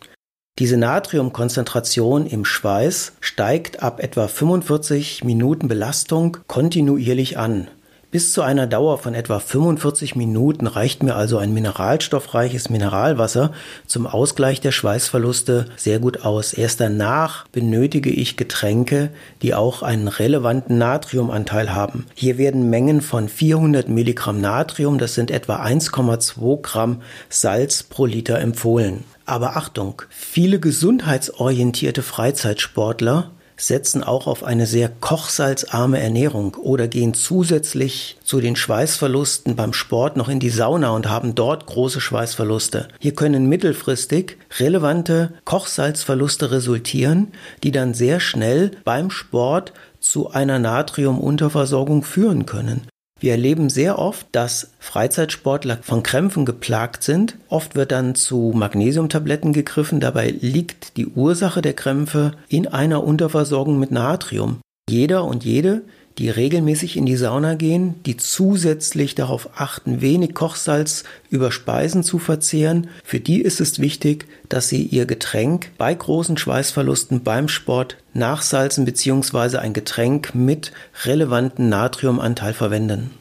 Diese 0.60 0.76
Natriumkonzentration 0.76 2.26
im 2.26 2.44
Schweiß 2.44 3.14
steigt 3.22 3.82
ab 3.82 4.04
etwa 4.04 4.28
45 4.28 5.24
Minuten 5.24 5.70
Belastung 5.70 6.38
kontinuierlich 6.48 7.38
an. 7.38 7.70
Bis 8.12 8.34
zu 8.34 8.42
einer 8.42 8.68
Dauer 8.68 8.98
von 8.98 9.14
etwa 9.14 9.40
45 9.40 10.18
Minuten 10.18 10.68
reicht 10.68 11.02
mir 11.02 11.16
also 11.16 11.38
ein 11.38 11.54
mineralstoffreiches 11.54 12.70
Mineralwasser 12.70 13.54
zum 13.88 14.06
Ausgleich 14.06 14.60
der 14.60 14.74
Schweißverluste 14.74 15.68
sehr 15.78 16.00
gut 16.00 16.26
aus. 16.26 16.52
Erst 16.52 16.82
danach 16.82 17.48
benötige 17.54 18.10
ich 18.10 18.36
Getränke, 18.36 19.12
die 19.42 19.56
auch 19.56 19.82
einen 19.82 20.10
relevanten 20.10 20.78
Natriumanteil 20.78 21.74
haben. 21.74 22.06
Hier 22.14 22.38
werden 22.38 22.70
Mengen 22.70 23.00
von 23.00 23.30
400 23.30 23.88
Milligramm 23.88 24.42
Natrium, 24.42 24.98
das 24.98 25.16
sind 25.16 25.32
etwa 25.32 25.64
1,2 25.64 26.62
Gramm 26.62 27.02
Salz 27.30 27.84
pro 27.84 28.06
Liter 28.06 28.40
empfohlen. 28.40 29.06
Aber 29.26 29.56
Achtung, 29.56 30.02
viele 30.10 30.60
gesundheitsorientierte 30.60 32.04
Freizeitsportler 32.04 33.32
setzen 33.62 34.04
auch 34.04 34.28
auf 34.28 34.44
eine 34.44 34.66
sehr 34.66 34.90
kochsalzarme 34.90 36.00
Ernährung 36.00 36.56
oder 36.56 36.88
gehen 36.88 37.14
zusätzlich 37.14 38.18
zu 38.24 38.42
den 38.42 38.56
Schweißverlusten 38.56 39.56
beim 39.56 39.74
Sport 39.74 40.18
noch 40.18 40.30
in 40.30 40.40
die 40.40 40.50
Sauna 40.50 40.90
und 40.92 41.08
haben 41.08 41.36
dort 41.36 41.68
große 41.68 42.02
Schweißverluste. 42.02 42.88
Hier 43.00 43.14
können 43.14 43.48
mittelfristig 43.48 44.38
relevante 44.60 45.34
Kochsalzverluste 45.46 46.52
resultieren, 46.52 47.34
die 47.64 47.72
dann 47.72 47.94
sehr 47.94 48.20
schnell 48.20 48.72
beim 48.84 49.12
Sport 49.12 49.74
zu 50.00 50.32
einer 50.32 50.58
Natriumunterversorgung 50.58 52.04
führen 52.04 52.46
können. 52.46 52.91
Wir 53.22 53.34
erleben 53.34 53.70
sehr 53.70 54.00
oft, 54.00 54.26
dass 54.32 54.72
Freizeitsportler 54.80 55.78
von 55.84 56.02
Krämpfen 56.02 56.44
geplagt 56.44 57.04
sind. 57.04 57.38
Oft 57.50 57.76
wird 57.76 57.92
dann 57.92 58.16
zu 58.16 58.52
Magnesiumtabletten 58.56 59.54
gegriffen. 59.54 60.00
Dabei 60.00 60.32
liegt 60.32 60.98
die 60.98 61.06
Ursache 61.06 61.62
der 61.62 61.74
Krämpfe 61.74 62.32
in 62.50 62.68
einer 62.68 63.04
Unterversorgung 63.04 63.78
mit 63.78 63.92
Natrium. 63.92 64.58
Jeder 64.90 65.26
und 65.26 65.46
jede, 65.46 65.84
die 66.18 66.30
regelmäßig 66.30 66.98
in 66.98 67.06
die 67.06 67.16
Sauna 67.16 67.56
gehen, 67.56 67.96
die 68.06 68.18
zusätzlich 68.18 69.16
darauf 69.16 69.50
achten, 69.56 70.02
wenig 70.02 70.34
Kochsalz 70.34 71.04
über 71.30 71.52
Speisen 71.52 72.04
zu 72.04 72.20
verzehren, 72.20 72.90
für 73.04 73.20
die 73.20 73.42
ist 73.42 73.62
es 73.62 73.80
wichtig, 73.80 74.26
dass 74.50 74.70
sie 74.70 74.84
ihr 74.84 75.06
Getränk 75.06 75.72
bei 75.78 75.94
großen 75.94 76.38
Schweißverlusten 76.38 77.24
beim 77.24 77.48
Sport 77.48 77.98
nachsalzen 78.14 78.86
bzw. 78.86 79.58
ein 79.58 79.74
Getränk 79.74 80.36
mit 80.36 80.72
relevanten 81.06 81.70
Natriumanteil 81.70 82.54
verwenden. 82.54 83.12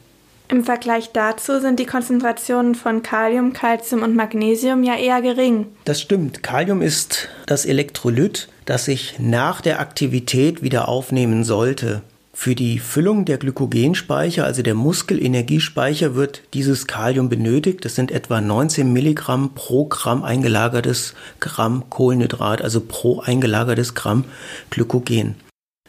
Im 0.51 0.65
Vergleich 0.65 1.11
dazu 1.13 1.61
sind 1.61 1.79
die 1.79 1.85
Konzentrationen 1.85 2.75
von 2.75 3.03
Kalium, 3.03 3.53
Calcium 3.53 4.03
und 4.03 4.17
Magnesium 4.17 4.83
ja 4.83 4.97
eher 4.97 5.21
gering. 5.21 5.67
Das 5.85 6.01
stimmt. 6.01 6.43
Kalium 6.43 6.81
ist 6.81 7.29
das 7.45 7.65
Elektrolyt, 7.65 8.49
das 8.65 8.83
sich 8.83 9.15
nach 9.17 9.61
der 9.61 9.79
Aktivität 9.79 10.61
wieder 10.61 10.89
aufnehmen 10.89 11.45
sollte. 11.45 12.01
Für 12.43 12.55
die 12.55 12.79
Füllung 12.79 13.25
der 13.25 13.37
Glykogenspeicher, 13.37 14.45
also 14.45 14.63
der 14.63 14.73
Muskelenergiespeicher, 14.73 16.15
wird 16.15 16.41
dieses 16.55 16.87
Kalium 16.87 17.29
benötigt. 17.29 17.85
Das 17.85 17.93
sind 17.93 18.09
etwa 18.09 18.41
19 18.41 18.91
Milligramm 18.91 19.53
pro 19.53 19.85
Gramm 19.85 20.23
eingelagertes 20.23 21.13
Gramm 21.39 21.91
Kohlenhydrat, 21.91 22.63
also 22.63 22.81
pro 22.81 23.19
eingelagertes 23.19 23.93
Gramm 23.93 24.23
Glykogen. 24.71 25.35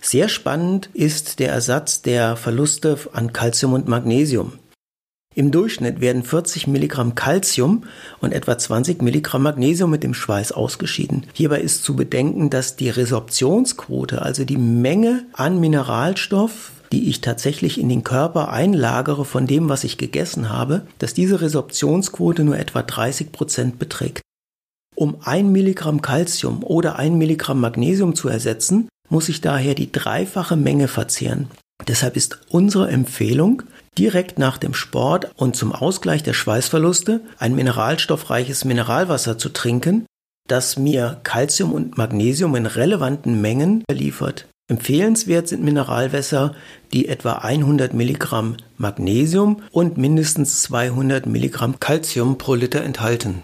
Sehr 0.03 0.29
spannend 0.29 0.91
ist 0.93 1.39
der 1.39 1.53
Ersatz 1.53 2.03
der 2.03 2.37
Verluste 2.37 2.99
an 3.15 3.33
Calcium 3.33 3.73
und 3.73 3.89
Magnesium. 3.89 4.53
Im 5.35 5.51
Durchschnitt 5.51 6.01
werden 6.01 6.23
40 6.23 6.67
Milligramm 6.67 7.15
Calcium 7.15 7.85
und 8.21 8.33
etwa 8.33 8.59
20 8.59 9.01
Milligramm 9.01 9.43
Magnesium 9.43 9.91
mit 9.91 10.03
dem 10.03 10.13
Schweiß 10.13 10.53
ausgeschieden. 10.53 11.27
Hierbei 11.33 11.61
ist 11.61 11.85
zu 11.85 11.97
bedenken, 11.97 12.51
dass 12.51 12.77
die 12.77 12.91
Resorptionsquote, 12.91 14.21
also 14.21 14.45
die 14.45 14.59
Menge 14.59 15.25
an 15.33 15.59
Mineralstoff, 15.59 16.73
die 16.93 17.09
ich 17.09 17.23
tatsächlich 17.23 17.81
in 17.81 17.89
den 17.89 18.05
Körper 18.05 18.51
einlagere 18.51 19.25
von 19.25 19.47
dem, 19.47 19.71
was 19.71 19.85
ich 19.85 19.97
gegessen 19.97 20.51
habe, 20.51 20.83
dass 20.99 21.15
diese 21.15 21.41
Resorptionsquote 21.41 22.45
nur 22.45 22.59
etwa 22.59 22.83
30 22.83 23.33
Prozent 23.33 23.79
beträgt. 23.79 24.21
Um 24.95 25.17
ein 25.25 25.51
Milligramm 25.51 26.03
Calcium 26.03 26.63
oder 26.63 26.97
ein 26.97 27.17
Milligramm 27.17 27.61
Magnesium 27.61 28.15
zu 28.15 28.29
ersetzen, 28.29 28.89
muss 29.09 29.31
ich 29.31 29.41
daher 29.41 29.75
die 29.75 29.91
dreifache 29.91 30.57
Menge 30.57 30.89
verzehren. 30.89 31.49
Deshalb 31.89 32.17
ist 32.17 32.41
unsere 32.51 32.89
Empfehlung, 32.91 33.63
direkt 33.99 34.39
nach 34.39 34.59
dem 34.59 34.75
Sport 34.75 35.31
und 35.37 35.57
zum 35.57 35.73
Ausgleich 35.73 36.23
der 36.23 36.33
Schweißverluste 36.33 37.21
ein 37.39 37.55
mineralstoffreiches 37.55 38.65
Mineralwasser 38.65 39.39
zu 39.39 39.51
trinken, 39.51 40.07
das 40.49 40.77
mir 40.77 41.21
Calcium 41.23 41.73
und 41.73 41.99
Magnesium 41.99 42.57
in 42.57 42.67
relevanten 42.67 43.41
Mengen 43.41 43.85
liefert. 43.91 44.47
Empfehlenswert 44.69 45.49
sind 45.49 45.63
Mineralwässer, 45.63 46.55
die 46.93 47.09
etwa 47.09 47.33
100 47.35 47.93
Milligramm 47.95 48.57
Magnesium 48.79 49.63
und 49.71 49.99
mindestens 49.99 50.63
200 50.63 51.27
Milligramm 51.27 51.79
Calcium 51.79 52.39
pro 52.39 52.55
Liter 52.55 52.83
enthalten. 52.83 53.43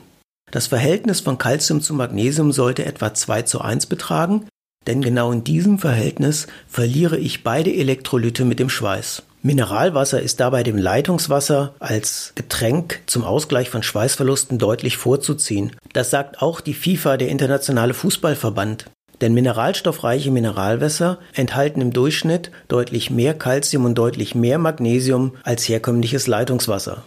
Das 0.50 0.68
Verhältnis 0.68 1.20
von 1.20 1.36
Calcium 1.36 1.82
zu 1.82 1.92
Magnesium 1.92 2.52
sollte 2.52 2.86
etwa 2.86 3.12
2 3.12 3.42
zu 3.42 3.60
1 3.60 3.86
betragen, 3.86 4.46
denn 4.86 5.02
genau 5.02 5.30
in 5.30 5.44
diesem 5.44 5.78
Verhältnis 5.78 6.46
verliere 6.66 7.18
ich 7.18 7.44
beide 7.44 7.74
Elektrolyte 7.74 8.46
mit 8.46 8.58
dem 8.58 8.70
Schweiß. 8.70 9.24
Mineralwasser 9.42 10.20
ist 10.20 10.40
dabei 10.40 10.64
dem 10.64 10.76
Leitungswasser 10.76 11.74
als 11.78 12.32
Getränk 12.34 13.00
zum 13.06 13.24
Ausgleich 13.24 13.70
von 13.70 13.84
Schweißverlusten 13.84 14.58
deutlich 14.58 14.96
vorzuziehen. 14.96 15.76
Das 15.92 16.10
sagt 16.10 16.42
auch 16.42 16.60
die 16.60 16.74
FIFA, 16.74 17.16
der 17.16 17.28
internationale 17.28 17.94
Fußballverband. 17.94 18.86
Denn 19.20 19.34
mineralstoffreiche 19.34 20.30
Mineralwässer 20.30 21.18
enthalten 21.34 21.80
im 21.80 21.92
Durchschnitt 21.92 22.50
deutlich 22.68 23.10
mehr 23.10 23.34
Calcium 23.34 23.84
und 23.84 23.96
deutlich 23.96 24.34
mehr 24.34 24.58
Magnesium 24.58 25.36
als 25.44 25.68
herkömmliches 25.68 26.26
Leitungswasser. 26.26 27.02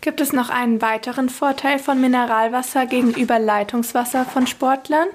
Gibt 0.00 0.20
es 0.20 0.32
noch 0.34 0.50
einen 0.50 0.82
weiteren 0.82 1.30
Vorteil 1.30 1.78
von 1.78 1.98
Mineralwasser 1.98 2.86
gegenüber 2.86 3.38
Leitungswasser 3.38 4.26
von 4.26 4.46
Sportlern? 4.46 5.08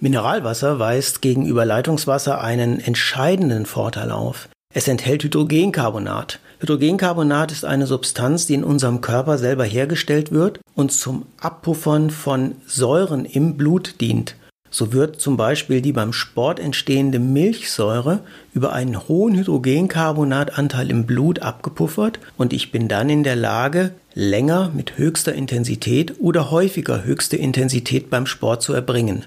Mineralwasser 0.00 0.78
weist 0.78 1.20
gegenüber 1.20 1.64
Leitungswasser 1.64 2.40
einen 2.40 2.80
entscheidenden 2.80 3.66
Vorteil 3.66 4.12
auf. 4.12 4.48
Es 4.72 4.86
enthält 4.86 5.24
Hydrogencarbonat. 5.24 6.38
Hydrogencarbonat 6.60 7.50
ist 7.50 7.64
eine 7.64 7.88
Substanz, 7.88 8.46
die 8.46 8.54
in 8.54 8.62
unserem 8.62 9.00
Körper 9.00 9.36
selber 9.36 9.64
hergestellt 9.64 10.30
wird 10.30 10.60
und 10.76 10.92
zum 10.92 11.26
Abpuffern 11.40 12.10
von 12.10 12.54
Säuren 12.66 13.24
im 13.24 13.56
Blut 13.56 14.00
dient. 14.00 14.36
So 14.70 14.92
wird 14.92 15.20
zum 15.20 15.36
Beispiel 15.36 15.80
die 15.80 15.90
beim 15.90 16.12
Sport 16.12 16.60
entstehende 16.60 17.18
Milchsäure 17.18 18.20
über 18.54 18.72
einen 18.72 19.08
hohen 19.08 19.34
Hydrogencarbonatanteil 19.34 20.88
im 20.90 21.04
Blut 21.04 21.40
abgepuffert 21.40 22.20
und 22.36 22.52
ich 22.52 22.70
bin 22.70 22.86
dann 22.86 23.10
in 23.10 23.24
der 23.24 23.34
Lage, 23.34 23.90
länger 24.14 24.70
mit 24.72 24.98
höchster 24.98 25.32
Intensität 25.32 26.20
oder 26.20 26.52
häufiger 26.52 27.02
höchste 27.02 27.36
Intensität 27.36 28.08
beim 28.08 28.26
Sport 28.26 28.62
zu 28.62 28.72
erbringen. 28.72 29.24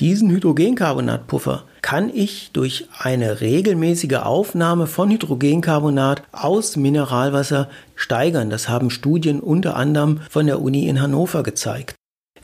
Diesen 0.00 0.30
Hydrogencarbonatpuffer 0.30 1.64
kann 1.82 2.08
ich 2.08 2.52
durch 2.54 2.88
eine 2.98 3.42
regelmäßige 3.42 4.14
Aufnahme 4.14 4.86
von 4.86 5.10
Hydrogencarbonat 5.10 6.22
aus 6.32 6.76
Mineralwasser 6.76 7.68
steigern. 7.96 8.48
Das 8.48 8.70
haben 8.70 8.88
Studien 8.88 9.40
unter 9.40 9.76
anderem 9.76 10.20
von 10.30 10.46
der 10.46 10.62
Uni 10.62 10.88
in 10.88 11.02
Hannover 11.02 11.42
gezeigt. 11.42 11.96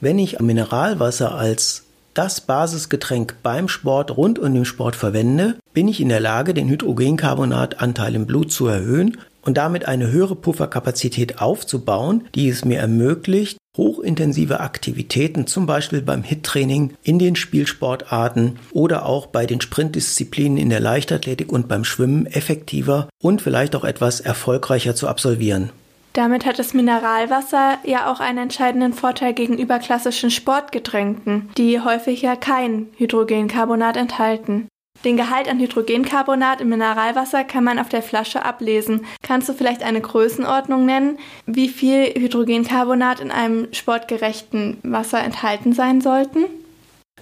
Wenn 0.03 0.19
ich 0.19 0.39
Mineralwasser 0.39 1.35
als 1.35 1.85
das 2.13 2.43
Basisgetränk 2.43 3.37
beim 3.43 3.69
Sport 3.69 4.15
rund 4.19 4.39
um 4.39 4.53
den 4.53 4.67
Sport 4.67 4.95
verwende, 4.95 5.57
bin 5.73 5.89
ich 5.89 6.03
in 6.03 6.11
der 6.11 6.21
Lage, 6.21 6.53
den 6.53 6.69
Hydrogencarbonatanteil 6.69 8.15
im 8.15 8.27
Blut 8.27 8.53
zu 8.53 8.67
erhöhen 8.67 9.17
und 9.47 9.57
damit 9.57 9.87
eine 9.87 10.11
höhere 10.11 10.37
Pufferkapazität 10.37 11.41
aufzubauen, 11.41 12.25
die 12.35 12.49
es 12.49 12.65
mir 12.65 12.81
ermöglicht, 12.81 13.57
hochintensive 13.77 14.61
Aktivitäten, 14.61 15.47
zum 15.47 15.67
Beispiel 15.67 16.03
beim 16.03 16.23
HIT-Training, 16.23 16.95
in 17.03 17.19
den 17.19 17.37
Spielsportarten 17.37 18.59
oder 18.73 19.07
auch 19.07 19.27
bei 19.27 19.47
den 19.47 19.61
Sprintdisziplinen 19.61 20.59
in 20.59 20.71
der 20.71 20.81
Leichtathletik 20.81 21.53
und 21.53 21.69
beim 21.69 21.85
Schwimmen 21.85 22.27
effektiver 22.27 23.09
und 23.23 23.43
vielleicht 23.43 23.77
auch 23.77 23.85
etwas 23.85 24.21
erfolgreicher 24.21 24.95
zu 24.95 25.09
absolvieren. 25.09 25.71
Damit 26.15 26.47
hat 26.47 26.59
das 26.59 26.73
Mineralwasser 26.73 27.77
ja 27.85 28.11
auch 28.11 28.21
einen 28.21 28.39
entscheidenden 28.39 28.95
Vorteil 28.95 29.35
gegenüber 29.35 29.79
klassischen 29.79 30.31
Sportgetränken, 30.31 31.51
die 31.59 31.79
häufig 31.79 32.23
ja 32.23 32.37
kein 32.37 32.87
Hydrogencarbonat 32.97 33.99
enthalten. 33.99 34.69
Den 35.05 35.17
Gehalt 35.17 35.49
an 35.49 35.61
Hydrogencarbonat 35.61 36.61
im 36.61 36.71
Mineralwasser 36.71 37.45
kann 37.45 37.65
man 37.65 37.79
auf 37.79 37.89
der 37.89 38.03
Flasche 38.03 38.45
ablesen. 38.45 39.07
Kannst 39.23 39.49
du 39.49 39.53
vielleicht 39.53 39.83
eine 39.83 40.01
Größenordnung 40.01 40.85
nennen, 40.85 41.19
wie 41.47 41.69
viel 41.69 42.07
Hydrogencarbonat 42.15 43.21
in 43.21 43.31
einem 43.31 43.69
sportgerechten 43.73 44.79
Wasser 44.83 45.23
enthalten 45.23 45.73
sein 45.73 46.01
sollten? 46.01 46.47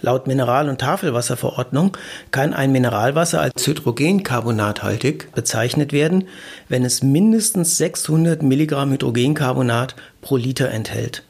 Laut 0.01 0.27
Mineral- 0.27 0.69
und 0.69 0.81
Tafelwasserverordnung 0.81 1.97
kann 2.31 2.53
ein 2.53 2.73
Mineralwasser 2.73 3.41
als 3.41 3.67
hydrogencarbonathaltig 3.67 5.33
bezeichnet 5.33 5.93
werden, 5.93 6.29
wenn 6.69 6.85
es 6.85 7.03
mindestens 7.03 7.79
600 7.79 8.43
Milligramm 8.43 8.93
Hydrogencarbonat 8.93 9.95
pro 10.21 10.37
Liter 10.37 10.71
enthält. 10.71 11.23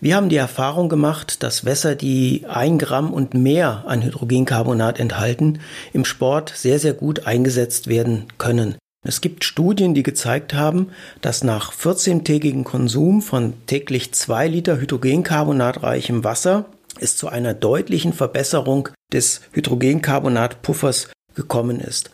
Wir 0.00 0.16
haben 0.16 0.28
die 0.28 0.36
Erfahrung 0.36 0.88
gemacht, 0.88 1.42
dass 1.42 1.64
Wässer, 1.64 1.94
die 1.94 2.44
ein 2.48 2.78
Gramm 2.78 3.12
und 3.12 3.34
mehr 3.34 3.84
an 3.86 4.02
Hydrogencarbonat 4.02 5.00
enthalten, 5.00 5.60
im 5.92 6.04
Sport 6.04 6.52
sehr, 6.54 6.78
sehr 6.78 6.92
gut 6.92 7.26
eingesetzt 7.26 7.88
werden 7.88 8.26
können. 8.38 8.76
Es 9.06 9.20
gibt 9.20 9.44
Studien, 9.44 9.94
die 9.94 10.02
gezeigt 10.02 10.54
haben, 10.54 10.90
dass 11.20 11.44
nach 11.44 11.72
14-tägigem 11.72 12.64
Konsum 12.64 13.20
von 13.20 13.52
täglich 13.66 14.12
zwei 14.12 14.48
Liter 14.48 14.78
hydrogencarbonatreichem 14.78 16.24
Wasser 16.24 16.64
es 16.98 17.16
zu 17.16 17.28
einer 17.28 17.52
deutlichen 17.52 18.14
Verbesserung 18.14 18.88
des 19.12 19.42
Hydrogencarbonatpuffers 19.52 21.10
gekommen 21.34 21.80
ist. 21.80 22.10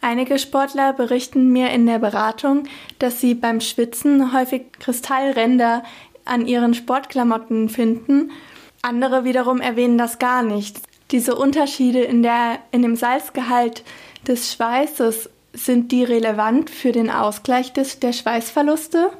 Einige 0.00 0.38
Sportler 0.38 0.92
berichten 0.92 1.50
mir 1.50 1.70
in 1.70 1.86
der 1.86 1.98
Beratung, 1.98 2.64
dass 2.98 3.22
sie 3.22 3.34
beim 3.34 3.62
Schwitzen 3.62 4.34
häufig 4.34 4.72
Kristallränder 4.78 5.82
an 6.24 6.46
ihren 6.46 6.74
Sportklamotten 6.74 7.68
finden. 7.68 8.30
Andere 8.82 9.24
wiederum 9.24 9.60
erwähnen 9.60 9.98
das 9.98 10.18
gar 10.18 10.42
nicht. 10.42 10.80
Diese 11.10 11.34
Unterschiede 11.34 12.00
in, 12.00 12.22
der, 12.22 12.58
in 12.70 12.82
dem 12.82 12.96
Salzgehalt 12.96 13.84
des 14.26 14.52
Schweißes, 14.52 15.30
sind 15.54 15.92
die 15.92 16.04
relevant 16.04 16.68
für 16.68 16.92
den 16.92 17.10
Ausgleich 17.10 17.72
des, 17.72 18.00
der 18.00 18.12
Schweißverluste? 18.12 19.12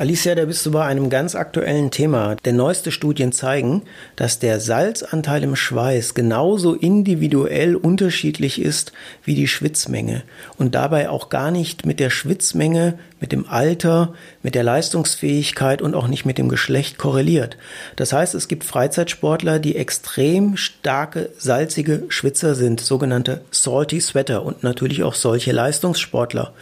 Alicia, 0.00 0.34
da 0.34 0.46
bist 0.46 0.64
du 0.64 0.70
bei 0.70 0.82
einem 0.86 1.10
ganz 1.10 1.34
aktuellen 1.34 1.90
Thema. 1.90 2.34
Denn 2.46 2.56
neueste 2.56 2.90
Studien 2.90 3.32
zeigen, 3.32 3.82
dass 4.16 4.38
der 4.38 4.58
Salzanteil 4.58 5.42
im 5.42 5.56
Schweiß 5.56 6.14
genauso 6.14 6.72
individuell 6.72 7.76
unterschiedlich 7.76 8.62
ist 8.62 8.92
wie 9.24 9.34
die 9.34 9.46
Schwitzmenge 9.46 10.22
und 10.56 10.74
dabei 10.74 11.10
auch 11.10 11.28
gar 11.28 11.50
nicht 11.50 11.84
mit 11.84 12.00
der 12.00 12.08
Schwitzmenge, 12.08 12.98
mit 13.20 13.30
dem 13.30 13.46
Alter, 13.46 14.14
mit 14.42 14.54
der 14.54 14.62
Leistungsfähigkeit 14.62 15.82
und 15.82 15.94
auch 15.94 16.08
nicht 16.08 16.24
mit 16.24 16.38
dem 16.38 16.48
Geschlecht 16.48 16.96
korreliert. 16.96 17.58
Das 17.96 18.14
heißt, 18.14 18.34
es 18.34 18.48
gibt 18.48 18.64
Freizeitsportler, 18.64 19.58
die 19.58 19.76
extrem 19.76 20.56
starke, 20.56 21.28
salzige 21.36 22.04
Schwitzer 22.08 22.54
sind, 22.54 22.80
sogenannte 22.80 23.42
Salty 23.50 24.00
Sweater 24.00 24.46
und 24.46 24.62
natürlich 24.62 25.02
auch 25.02 25.14
solche 25.14 25.52
Leistungssportler. 25.52 26.54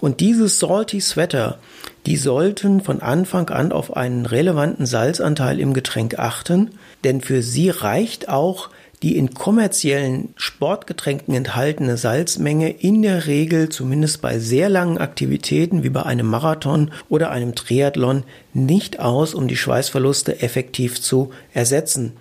Und 0.00 0.20
diese 0.20 0.48
Salty 0.48 1.02
Sweater, 1.02 1.58
die 2.06 2.16
sollten 2.16 2.80
von 2.80 3.02
Anfang 3.02 3.50
an 3.50 3.72
auf 3.72 3.96
einen 3.96 4.26
relevanten 4.26 4.86
Salzanteil 4.86 5.60
im 5.60 5.74
Getränk 5.74 6.18
achten, 6.18 6.70
denn 7.04 7.20
für 7.20 7.42
sie 7.42 7.70
reicht 7.70 8.28
auch 8.28 8.70
die 9.02 9.16
in 9.16 9.32
kommerziellen 9.32 10.30
Sportgetränken 10.36 11.34
enthaltene 11.34 11.96
Salzmenge 11.96 12.70
in 12.70 13.02
der 13.02 13.26
Regel, 13.26 13.68
zumindest 13.68 14.20
bei 14.20 14.38
sehr 14.38 14.68
langen 14.68 14.98
Aktivitäten 14.98 15.84
wie 15.84 15.90
bei 15.90 16.02
einem 16.02 16.26
Marathon 16.26 16.90
oder 17.08 17.30
einem 17.30 17.54
Triathlon, 17.54 18.24
nicht 18.54 18.98
aus, 18.98 19.34
um 19.34 19.46
die 19.46 19.56
Schweißverluste 19.56 20.42
effektiv 20.42 21.00
zu 21.00 21.30
ersetzen. 21.52 22.16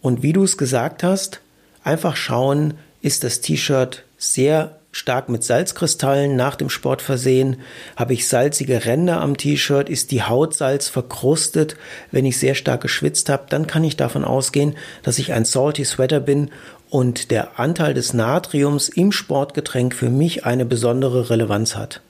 Und 0.00 0.22
wie 0.22 0.32
du 0.32 0.44
es 0.44 0.56
gesagt 0.56 1.02
hast, 1.02 1.40
einfach 1.82 2.16
schauen, 2.16 2.74
ist 3.02 3.22
das 3.22 3.40
T-Shirt 3.40 4.04
sehr 4.16 4.75
stark 4.96 5.28
mit 5.28 5.44
Salzkristallen 5.44 6.36
nach 6.36 6.56
dem 6.56 6.70
Sport 6.70 7.02
versehen? 7.02 7.60
Habe 7.96 8.14
ich 8.14 8.26
salzige 8.26 8.86
Ränder 8.86 9.20
am 9.20 9.36
T-Shirt? 9.36 9.88
Ist 9.88 10.10
die 10.10 10.22
Haut 10.22 10.54
Salz 10.54 10.88
verkrustet? 10.88 11.76
Wenn 12.10 12.24
ich 12.24 12.38
sehr 12.38 12.54
stark 12.54 12.80
geschwitzt 12.80 13.28
habe, 13.28 13.44
dann 13.48 13.66
kann 13.66 13.84
ich 13.84 13.96
davon 13.96 14.24
ausgehen, 14.24 14.74
dass 15.02 15.18
ich 15.18 15.32
ein 15.32 15.44
Salty 15.44 15.84
Sweater 15.84 16.20
bin 16.20 16.50
und 16.88 17.30
der 17.30 17.60
Anteil 17.60 17.94
des 17.94 18.14
Natriums 18.14 18.88
im 18.88 19.12
Sportgetränk 19.12 19.94
für 19.94 20.08
mich 20.08 20.46
eine 20.46 20.64
besondere 20.64 21.30
Relevanz 21.30 21.76
hat. 21.76 22.00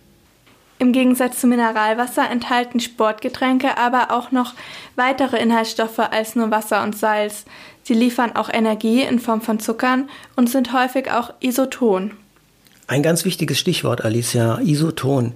Im 0.79 0.92
Gegensatz 0.92 1.40
zu 1.40 1.46
Mineralwasser 1.46 2.31
enthalten 2.31 2.81
Sportgetränke 2.81 3.79
aber 3.79 4.11
auch 4.11 4.31
noch 4.31 4.55
weitere 4.94 5.38
Inhaltsstoffe 5.38 5.99
als 5.99 6.37
nur 6.37 6.51
Wasser 6.51 6.83
und 6.83 6.96
Salz. 6.96 7.46
Sie 7.83 7.94
liefern 7.94 8.37
auch 8.37 8.51
Energie 8.53 9.03
in 9.03 9.18
Form 9.18 9.40
von 9.40 9.59
Zuckern 9.59 10.11
und 10.37 10.51
sind 10.51 10.72
häufig 10.72 11.11
auch 11.11 11.33
isoton. 11.40 12.12
Ein 12.88 13.03
ganz 13.03 13.25
wichtiges 13.25 13.59
Stichwort, 13.59 14.05
Alicia, 14.05 14.61
Isoton. 14.61 15.35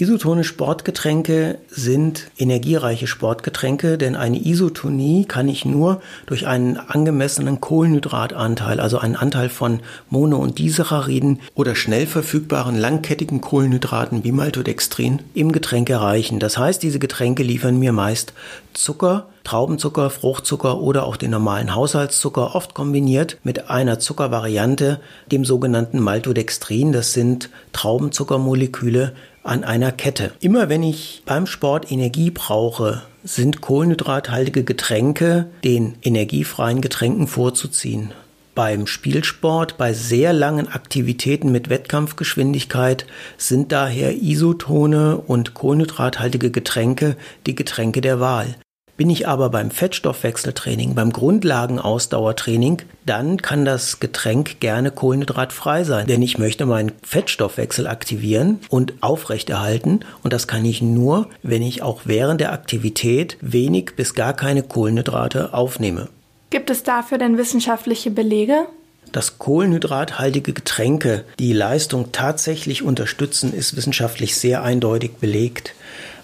Isotone 0.00 0.44
Sportgetränke 0.44 1.58
sind 1.68 2.30
energiereiche 2.38 3.08
Sportgetränke, 3.08 3.98
denn 3.98 4.14
eine 4.14 4.38
Isotonie 4.46 5.24
kann 5.24 5.48
ich 5.48 5.64
nur 5.64 6.00
durch 6.26 6.46
einen 6.46 6.76
angemessenen 6.76 7.60
Kohlenhydratanteil, 7.60 8.78
also 8.78 8.98
einen 8.98 9.16
Anteil 9.16 9.48
von 9.48 9.80
Mono- 10.08 10.38
und 10.38 10.60
Disacchariden 10.60 11.40
oder 11.56 11.74
schnell 11.74 12.06
verfügbaren 12.06 12.78
langkettigen 12.78 13.40
Kohlenhydraten 13.40 14.22
wie 14.22 14.30
Maltodextrin 14.30 15.18
im 15.34 15.50
Getränk 15.50 15.90
erreichen. 15.90 16.38
Das 16.38 16.56
heißt, 16.56 16.80
diese 16.80 17.00
Getränke 17.00 17.42
liefern 17.42 17.76
mir 17.76 17.92
meist 17.92 18.34
Zucker, 18.74 19.26
Traubenzucker, 19.42 20.10
Fruchtzucker 20.10 20.80
oder 20.80 21.06
auch 21.06 21.16
den 21.16 21.32
normalen 21.32 21.74
Haushaltszucker, 21.74 22.54
oft 22.54 22.74
kombiniert 22.74 23.38
mit 23.42 23.68
einer 23.70 23.98
Zuckervariante, 23.98 25.00
dem 25.32 25.44
sogenannten 25.44 25.98
Maltodextrin. 25.98 26.92
Das 26.92 27.14
sind 27.14 27.50
Traubenzuckermoleküle 27.72 29.14
an 29.42 29.64
einer 29.64 29.92
Kette. 29.92 30.32
Immer 30.40 30.68
wenn 30.68 30.82
ich 30.82 31.22
beim 31.24 31.46
Sport 31.46 31.90
Energie 31.90 32.30
brauche, 32.30 33.02
sind 33.24 33.60
kohlenhydrathaltige 33.60 34.64
Getränke 34.64 35.46
den 35.64 35.96
energiefreien 36.02 36.80
Getränken 36.80 37.26
vorzuziehen. 37.26 38.12
Beim 38.54 38.88
Spielsport, 38.88 39.78
bei 39.78 39.92
sehr 39.92 40.32
langen 40.32 40.66
Aktivitäten 40.66 41.52
mit 41.52 41.68
Wettkampfgeschwindigkeit 41.68 43.06
sind 43.36 43.70
daher 43.70 44.20
Isotone 44.20 45.16
und 45.16 45.54
kohlenhydrathaltige 45.54 46.50
Getränke 46.50 47.16
die 47.46 47.54
Getränke 47.54 48.00
der 48.00 48.18
Wahl. 48.18 48.56
Bin 48.98 49.10
ich 49.10 49.28
aber 49.28 49.48
beim 49.48 49.70
Fettstoffwechseltraining, 49.70 50.96
beim 50.96 51.12
Grundlagenausdauertraining, 51.12 52.82
dann 53.06 53.40
kann 53.40 53.64
das 53.64 54.00
Getränk 54.00 54.58
gerne 54.58 54.90
kohlenhydratfrei 54.90 55.84
sein, 55.84 56.08
denn 56.08 56.20
ich 56.20 56.36
möchte 56.36 56.66
meinen 56.66 56.90
Fettstoffwechsel 57.04 57.86
aktivieren 57.86 58.58
und 58.70 58.94
aufrechterhalten 59.00 60.00
und 60.24 60.32
das 60.32 60.48
kann 60.48 60.64
ich 60.64 60.82
nur, 60.82 61.28
wenn 61.44 61.62
ich 61.62 61.80
auch 61.80 62.00
während 62.06 62.40
der 62.40 62.52
Aktivität 62.52 63.36
wenig 63.40 63.92
bis 63.94 64.14
gar 64.14 64.32
keine 64.32 64.64
Kohlenhydrate 64.64 65.54
aufnehme. 65.54 66.08
Gibt 66.50 66.68
es 66.68 66.82
dafür 66.82 67.18
denn 67.18 67.38
wissenschaftliche 67.38 68.10
Belege? 68.10 68.66
Dass 69.12 69.38
kohlenhydrathaltige 69.38 70.52
Getränke 70.52 71.24
die 71.38 71.52
Leistung 71.52 72.10
tatsächlich 72.10 72.82
unterstützen, 72.82 73.54
ist 73.54 73.76
wissenschaftlich 73.76 74.34
sehr 74.34 74.64
eindeutig 74.64 75.12
belegt. 75.20 75.74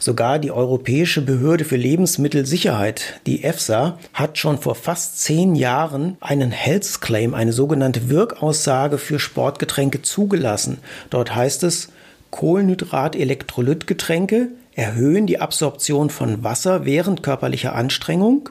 Sogar 0.04 0.38
die 0.38 0.52
Europäische 0.52 1.22
Behörde 1.22 1.64
für 1.64 1.76
Lebensmittelsicherheit, 1.76 3.20
die 3.24 3.42
EFSA, 3.42 3.98
hat 4.12 4.36
schon 4.36 4.58
vor 4.58 4.74
fast 4.74 5.22
zehn 5.22 5.54
Jahren 5.54 6.18
einen 6.20 6.50
Health 6.50 7.00
Claim, 7.00 7.32
eine 7.32 7.54
sogenannte 7.54 8.10
Wirkaussage 8.10 8.98
für 8.98 9.18
Sportgetränke 9.18 10.02
zugelassen. 10.02 10.76
Dort 11.08 11.34
heißt 11.34 11.62
es, 11.62 11.88
Kohlenhydrat-Elektrolytgetränke 12.32 14.48
erhöhen 14.74 15.26
die 15.26 15.40
Absorption 15.40 16.10
von 16.10 16.44
Wasser 16.44 16.84
während 16.84 17.22
körperlicher 17.22 17.74
Anstrengung 17.74 18.50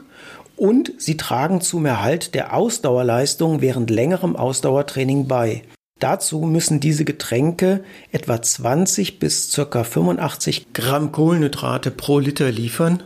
und 0.56 0.90
sie 0.98 1.16
tragen 1.16 1.60
zum 1.60 1.86
Erhalt 1.86 2.34
der 2.34 2.52
Ausdauerleistung 2.52 3.60
während 3.60 3.90
längerem 3.90 4.34
Ausdauertraining 4.34 5.28
bei. 5.28 5.62
Dazu 6.00 6.40
müssen 6.40 6.80
diese 6.80 7.04
Getränke 7.04 7.84
etwa 8.10 8.42
20 8.42 9.20
bis 9.20 9.52
ca. 9.54 9.84
85 9.84 10.72
Gramm 10.72 11.12
Kohlenhydrate 11.12 11.92
pro 11.92 12.18
Liter 12.18 12.50
liefern 12.50 13.02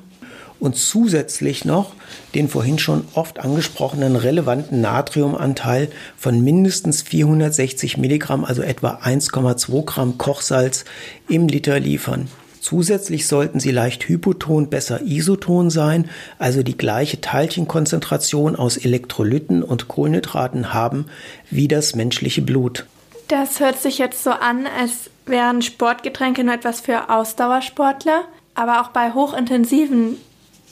und 0.59 0.77
zusätzlich 0.77 1.67
noch 1.67 1.93
den 2.35 2.49
vorhin 2.49 2.79
schon 2.79 3.05
oft 3.13 3.41
angesprochenen 3.41 4.17
relevanten 4.17 4.81
Natriumanteil 4.81 5.91
von 6.17 6.43
mindestens 6.43 7.03
460 7.03 7.99
Milligramm, 7.99 8.45
also 8.45 8.63
etwa 8.63 9.01
1,2 9.05 9.85
Gramm 9.85 10.17
Kochsalz 10.17 10.87
im 11.29 11.47
Liter 11.47 11.79
liefern. 11.79 12.29
Zusätzlich 12.61 13.27
sollten 13.27 13.61
sie 13.61 13.71
leicht 13.71 14.09
hypoton, 14.09 14.69
besser 14.69 15.01
isoton 15.03 15.71
sein, 15.71 16.09
also 16.39 16.63
die 16.63 16.77
gleiche 16.77 17.21
Teilchenkonzentration 17.21 18.57
aus 18.57 18.77
Elektrolyten 18.77 19.63
und 19.63 19.89
Kohlenhydraten 19.89 20.73
haben 20.73 21.07
wie 21.51 21.69
das 21.69 21.95
menschliche 21.95 22.43
Blut. 22.43 22.87
Das 23.29 23.61
hört 23.61 23.79
sich 23.81 23.99
jetzt 23.99 24.25
so 24.25 24.31
an, 24.31 24.67
als 24.67 25.11
wären 25.27 25.63
Sportgetränke 25.63 26.45
nur 26.45 26.55
etwas 26.55 26.81
für 26.81 27.11
Ausdauersportler, 27.11 28.25
aber 28.55 28.81
auch 28.81 28.89
bei 28.89 29.13
hochintensiven 29.13 30.17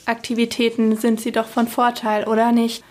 Aktivitäten 0.05 0.95
sind 0.97 1.21
sie 1.21 1.31
doch 1.31 1.47
von 1.47 1.67
Vorteil, 1.67 2.25
oder 2.25 2.51
nicht? 2.51 2.83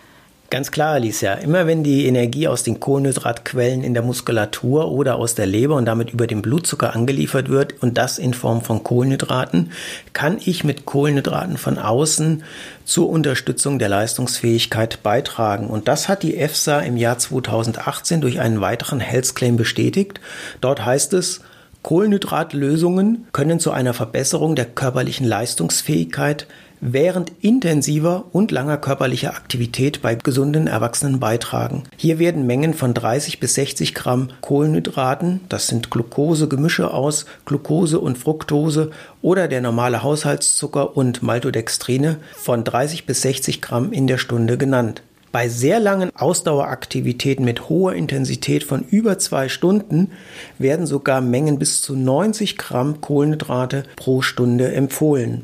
Ganz 0.49 0.71
klar, 0.71 0.93
Alicia. 0.93 1.33
Immer 1.33 1.67
wenn 1.67 1.83
die 1.83 2.05
Energie 2.05 2.47
aus 2.47 2.63
den 2.63 2.79
Kohlenhydratquellen 2.79 3.83
in 3.83 3.93
der 3.93 4.01
Muskulatur 4.01 4.89
oder 4.89 5.17
aus 5.17 5.35
der 5.35 5.45
Leber 5.45 5.75
und 5.75 5.83
damit 5.83 6.11
über 6.11 6.25
den 6.25 6.41
Blutzucker 6.41 6.95
angeliefert 6.95 7.49
wird 7.49 7.83
und 7.83 7.97
das 7.97 8.17
in 8.17 8.33
Form 8.33 8.61
von 8.61 8.81
Kohlenhydraten, 8.81 9.73
kann 10.13 10.39
ich 10.45 10.63
mit 10.63 10.85
Kohlenhydraten 10.85 11.57
von 11.57 11.77
außen 11.77 12.43
zur 12.85 13.09
Unterstützung 13.09 13.77
der 13.77 13.89
Leistungsfähigkeit 13.89 15.03
beitragen. 15.03 15.67
Und 15.67 15.89
das 15.89 16.07
hat 16.07 16.23
die 16.23 16.37
EFSA 16.37 16.79
im 16.79 16.95
Jahr 16.95 17.17
2018 17.17 18.21
durch 18.21 18.39
einen 18.39 18.61
weiteren 18.61 19.01
Health 19.01 19.35
Claim 19.35 19.57
bestätigt. 19.57 20.21
Dort 20.61 20.85
heißt 20.85 21.11
es, 21.11 21.41
Kohlenhydratlösungen 21.83 23.27
können 23.33 23.59
zu 23.59 23.71
einer 23.71 23.93
Verbesserung 23.93 24.55
der 24.55 24.65
körperlichen 24.65 25.27
Leistungsfähigkeit 25.27 26.47
während 26.79 27.31
intensiver 27.41 28.25
und 28.31 28.51
langer 28.51 28.77
körperlicher 28.77 29.35
Aktivität 29.35 30.01
bei 30.01 30.15
gesunden 30.15 30.67
Erwachsenen 30.67 31.19
beitragen. 31.19 31.83
Hier 31.97 32.19
werden 32.19 32.45
Mengen 32.45 32.73
von 32.73 32.93
30 32.93 33.39
bis 33.39 33.55
60 33.55 33.93
Gramm 33.93 34.29
Kohlenhydraten, 34.41 35.41
das 35.49 35.67
sind 35.67 35.89
Glucose-Gemische 35.89 36.93
aus 36.93 37.25
Glucose 37.45 37.99
und 37.99 38.17
Fructose 38.17 38.91
oder 39.21 39.47
der 39.47 39.61
normale 39.61 40.03
Haushaltszucker 40.03 40.95
und 40.95 41.23
Maltodextrine 41.23 42.17
von 42.35 42.63
30 42.63 43.05
bis 43.05 43.21
60 43.21 43.61
Gramm 43.61 43.91
in 43.91 44.07
der 44.07 44.17
Stunde 44.17 44.57
genannt. 44.57 45.01
Bei 45.31 45.49
sehr 45.49 45.79
langen 45.79 46.09
Ausdaueraktivitäten 46.15 47.43
mit 47.43 47.69
hoher 47.69 47.93
Intensität 47.93 48.63
von 48.63 48.83
über 48.89 49.19
zwei 49.19 49.49
Stunden 49.49 50.11
werden 50.57 50.87
sogar 50.87 51.21
Mengen 51.21 51.59
bis 51.59 51.81
zu 51.81 51.95
90 51.95 52.57
Gramm 52.57 53.01
Kohlenhydrate 53.01 53.83
pro 53.97 54.21
Stunde 54.21 54.71
empfohlen. 54.73 55.43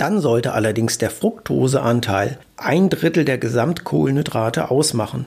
Dann 0.00 0.22
sollte 0.22 0.54
allerdings 0.54 0.96
der 0.96 1.10
Fructoseanteil 1.10 2.38
ein 2.56 2.88
Drittel 2.88 3.26
der 3.26 3.36
Gesamtkohlenhydrate 3.36 4.70
ausmachen. 4.70 5.26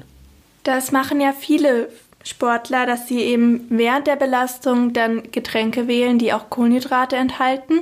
Das 0.64 0.92
machen 0.92 1.22
ja 1.22 1.32
viele 1.32 1.90
Sportler, 2.24 2.88
dass 2.88 3.08
sie 3.08 3.20
eben 3.20 3.68
während 3.70 4.08
der 4.08 4.16
Belastung 4.16 4.92
dann 4.92 5.22
Getränke 5.32 5.88
wählen, 5.88 6.18
die 6.18 6.34
auch 6.34 6.50
Kohlenhydrate 6.50 7.18
enthalten. 7.18 7.82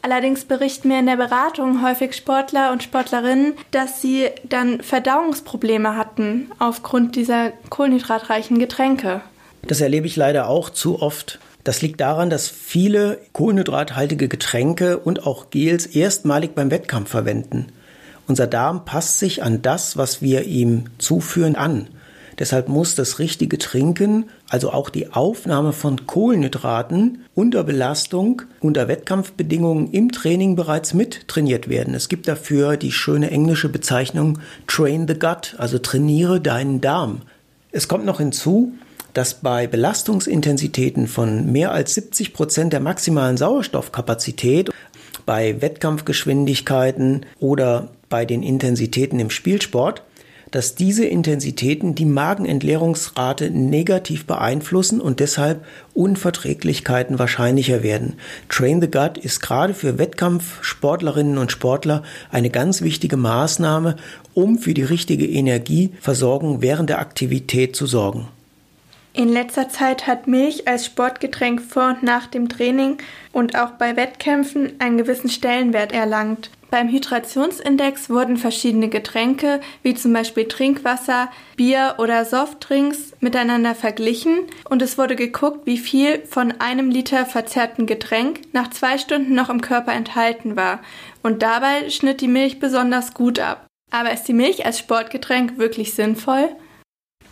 Allerdings 0.00 0.46
berichten 0.46 0.88
mir 0.88 1.00
in 1.00 1.06
der 1.06 1.16
Beratung 1.16 1.82
häufig 1.82 2.14
Sportler 2.14 2.72
und 2.72 2.82
Sportlerinnen, 2.82 3.52
dass 3.70 4.00
sie 4.00 4.30
dann 4.48 4.80
Verdauungsprobleme 4.80 5.98
hatten 5.98 6.50
aufgrund 6.58 7.14
dieser 7.14 7.50
kohlenhydratreichen 7.68 8.58
Getränke. 8.58 9.20
Das 9.64 9.82
erlebe 9.82 10.06
ich 10.06 10.16
leider 10.16 10.48
auch 10.48 10.70
zu 10.70 11.02
oft. 11.02 11.40
Das 11.64 11.80
liegt 11.80 12.00
daran, 12.00 12.28
dass 12.28 12.48
viele 12.48 13.18
kohlenhydrathaltige 13.32 14.28
Getränke 14.28 14.98
und 14.98 15.26
auch 15.26 15.50
Gels 15.50 15.86
erstmalig 15.86 16.54
beim 16.54 16.70
Wettkampf 16.70 17.10
verwenden. 17.10 17.66
Unser 18.26 18.46
Darm 18.46 18.84
passt 18.84 19.18
sich 19.18 19.42
an 19.42 19.62
das, 19.62 19.96
was 19.96 20.22
wir 20.22 20.44
ihm 20.44 20.84
zuführen, 20.98 21.54
an. 21.54 21.88
Deshalb 22.38 22.68
muss 22.68 22.94
das 22.94 23.18
richtige 23.18 23.58
Trinken, 23.58 24.24
also 24.48 24.72
auch 24.72 24.90
die 24.90 25.12
Aufnahme 25.12 25.72
von 25.72 26.06
Kohlenhydraten 26.06 27.24
unter 27.34 27.62
Belastung, 27.62 28.42
unter 28.60 28.88
Wettkampfbedingungen 28.88 29.92
im 29.92 30.10
Training 30.10 30.56
bereits 30.56 30.94
mit 30.94 31.28
trainiert 31.28 31.68
werden. 31.68 31.94
Es 31.94 32.08
gibt 32.08 32.26
dafür 32.26 32.76
die 32.76 32.90
schöne 32.90 33.30
englische 33.30 33.68
Bezeichnung 33.68 34.38
Train 34.66 35.06
the 35.06 35.14
Gut, 35.14 35.54
also 35.58 35.78
trainiere 35.78 36.40
deinen 36.40 36.80
Darm. 36.80 37.20
Es 37.70 37.86
kommt 37.86 38.06
noch 38.06 38.18
hinzu, 38.18 38.72
dass 39.14 39.34
bei 39.34 39.66
Belastungsintensitäten 39.66 41.06
von 41.06 41.50
mehr 41.50 41.72
als 41.72 41.94
70 41.94 42.32
Prozent 42.32 42.72
der 42.72 42.80
maximalen 42.80 43.36
Sauerstoffkapazität 43.36 44.70
bei 45.26 45.60
Wettkampfgeschwindigkeiten 45.60 47.26
oder 47.38 47.90
bei 48.08 48.24
den 48.24 48.42
Intensitäten 48.42 49.20
im 49.20 49.30
Spielsport, 49.30 50.02
dass 50.52 50.74
diese 50.74 51.06
Intensitäten 51.06 51.94
die 51.94 52.04
Magenentleerungsrate 52.04 53.50
negativ 53.50 54.26
beeinflussen 54.26 55.00
und 55.00 55.18
deshalb 55.18 55.64
Unverträglichkeiten 55.94 57.18
wahrscheinlicher 57.18 57.82
werden. 57.82 58.14
Train 58.50 58.80
the 58.80 58.90
Gut 58.90 59.16
ist 59.16 59.40
gerade 59.40 59.72
für 59.72 59.98
Wettkampfsportlerinnen 59.98 61.38
und 61.38 61.50
Sportler 61.50 62.02
eine 62.30 62.50
ganz 62.50 62.82
wichtige 62.82 63.16
Maßnahme, 63.16 63.96
um 64.34 64.58
für 64.58 64.74
die 64.74 64.84
richtige 64.84 65.26
Energieversorgung 65.26 66.60
während 66.60 66.90
der 66.90 66.98
Aktivität 66.98 67.74
zu 67.74 67.86
sorgen. 67.86 68.28
In 69.14 69.28
letzter 69.28 69.68
Zeit 69.68 70.06
hat 70.06 70.26
Milch 70.26 70.66
als 70.66 70.86
Sportgetränk 70.86 71.60
vor 71.60 71.88
und 71.88 72.02
nach 72.02 72.26
dem 72.26 72.48
Training 72.48 72.96
und 73.32 73.56
auch 73.56 73.72
bei 73.72 73.94
Wettkämpfen 73.96 74.72
einen 74.78 74.96
gewissen 74.96 75.28
Stellenwert 75.28 75.92
erlangt. 75.92 76.50
Beim 76.70 76.88
Hydrationsindex 76.88 78.08
wurden 78.08 78.38
verschiedene 78.38 78.88
Getränke, 78.88 79.60
wie 79.82 79.92
zum 79.92 80.14
Beispiel 80.14 80.48
Trinkwasser, 80.48 81.30
Bier 81.56 81.96
oder 81.98 82.24
Softdrinks, 82.24 83.12
miteinander 83.20 83.74
verglichen 83.74 84.46
und 84.70 84.80
es 84.80 84.96
wurde 84.96 85.14
geguckt, 85.14 85.66
wie 85.66 85.76
viel 85.76 86.24
von 86.24 86.54
einem 86.60 86.88
Liter 86.88 87.26
verzerrten 87.26 87.84
Getränk 87.84 88.40
nach 88.54 88.70
zwei 88.70 88.96
Stunden 88.96 89.34
noch 89.34 89.50
im 89.50 89.60
Körper 89.60 89.92
enthalten 89.92 90.56
war. 90.56 90.80
Und 91.22 91.42
dabei 91.42 91.90
schnitt 91.90 92.22
die 92.22 92.28
Milch 92.28 92.58
besonders 92.58 93.12
gut 93.12 93.38
ab. 93.38 93.66
Aber 93.90 94.10
ist 94.10 94.24
die 94.24 94.32
Milch 94.32 94.64
als 94.64 94.78
Sportgetränk 94.78 95.58
wirklich 95.58 95.92
sinnvoll? 95.92 96.48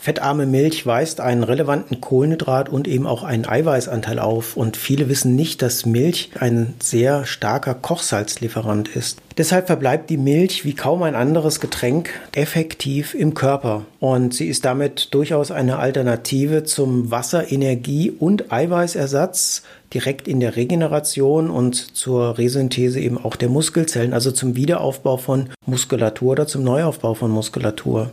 Fettarme 0.00 0.46
Milch 0.46 0.86
weist 0.86 1.20
einen 1.20 1.42
relevanten 1.42 2.00
Kohlenhydrat 2.00 2.70
und 2.70 2.88
eben 2.88 3.06
auch 3.06 3.22
einen 3.22 3.46
Eiweißanteil 3.46 4.18
auf. 4.18 4.56
Und 4.56 4.78
viele 4.78 5.10
wissen 5.10 5.36
nicht, 5.36 5.60
dass 5.60 5.84
Milch 5.84 6.30
ein 6.40 6.74
sehr 6.82 7.26
starker 7.26 7.74
Kochsalzlieferant 7.74 8.88
ist. 8.88 9.18
Deshalb 9.36 9.66
verbleibt 9.66 10.08
die 10.08 10.16
Milch 10.16 10.64
wie 10.64 10.74
kaum 10.74 11.02
ein 11.02 11.14
anderes 11.14 11.60
Getränk 11.60 12.10
effektiv 12.32 13.12
im 13.14 13.34
Körper. 13.34 13.84
Und 14.00 14.32
sie 14.32 14.48
ist 14.48 14.64
damit 14.64 15.12
durchaus 15.12 15.50
eine 15.50 15.78
Alternative 15.78 16.64
zum 16.64 17.10
Wasser, 17.10 17.52
Energie 17.52 18.10
und 18.10 18.50
Eiweißersatz 18.50 19.64
direkt 19.92 20.28
in 20.28 20.40
der 20.40 20.56
Regeneration 20.56 21.50
und 21.50 21.74
zur 21.74 22.38
Resynthese 22.38 23.00
eben 23.00 23.22
auch 23.22 23.36
der 23.36 23.50
Muskelzellen, 23.50 24.14
also 24.14 24.30
zum 24.30 24.56
Wiederaufbau 24.56 25.18
von 25.18 25.50
Muskulatur 25.66 26.32
oder 26.32 26.46
zum 26.46 26.64
Neuaufbau 26.64 27.12
von 27.12 27.30
Muskulatur. 27.30 28.10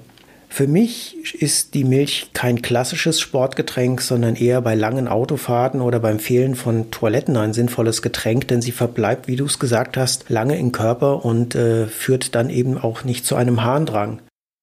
Für 0.50 0.68
mich 0.68 1.36
ist 1.42 1.74
die 1.74 1.84
Milch 1.84 2.32
kein 2.34 2.62
klassisches 2.62 3.20
Sportgetränk, 3.20 4.02
sondern 4.02 4.36
eher 4.36 4.62
bei 4.62 4.76
langen 4.76 5.08
Autofahrten 5.08 5.82
oder 5.82 6.00
beim 6.00 6.20
Fehlen 6.20 6.56
von 6.56 6.90
Toiletten 6.90 7.38
ein 7.38 7.54
sinnvolles 7.54 8.02
Getränk, 8.02 8.48
denn 8.48 8.62
sie 8.62 8.72
verbleibt, 8.72 9.28
wie 9.28 9.36
du 9.36 9.46
es 9.46 9.60
gesagt 9.60 9.98
hast, 9.98 10.30
lange 10.30 10.58
im 10.58 10.72
Körper 10.72 11.24
und 11.26 11.54
äh, 11.54 11.86
führt 11.88 12.34
dann 12.34 12.50
eben 12.50 12.78
auch 12.78 13.04
nicht 13.04 13.26
zu 13.26 13.36
einem 13.36 13.64
Harndrang. 13.64 14.20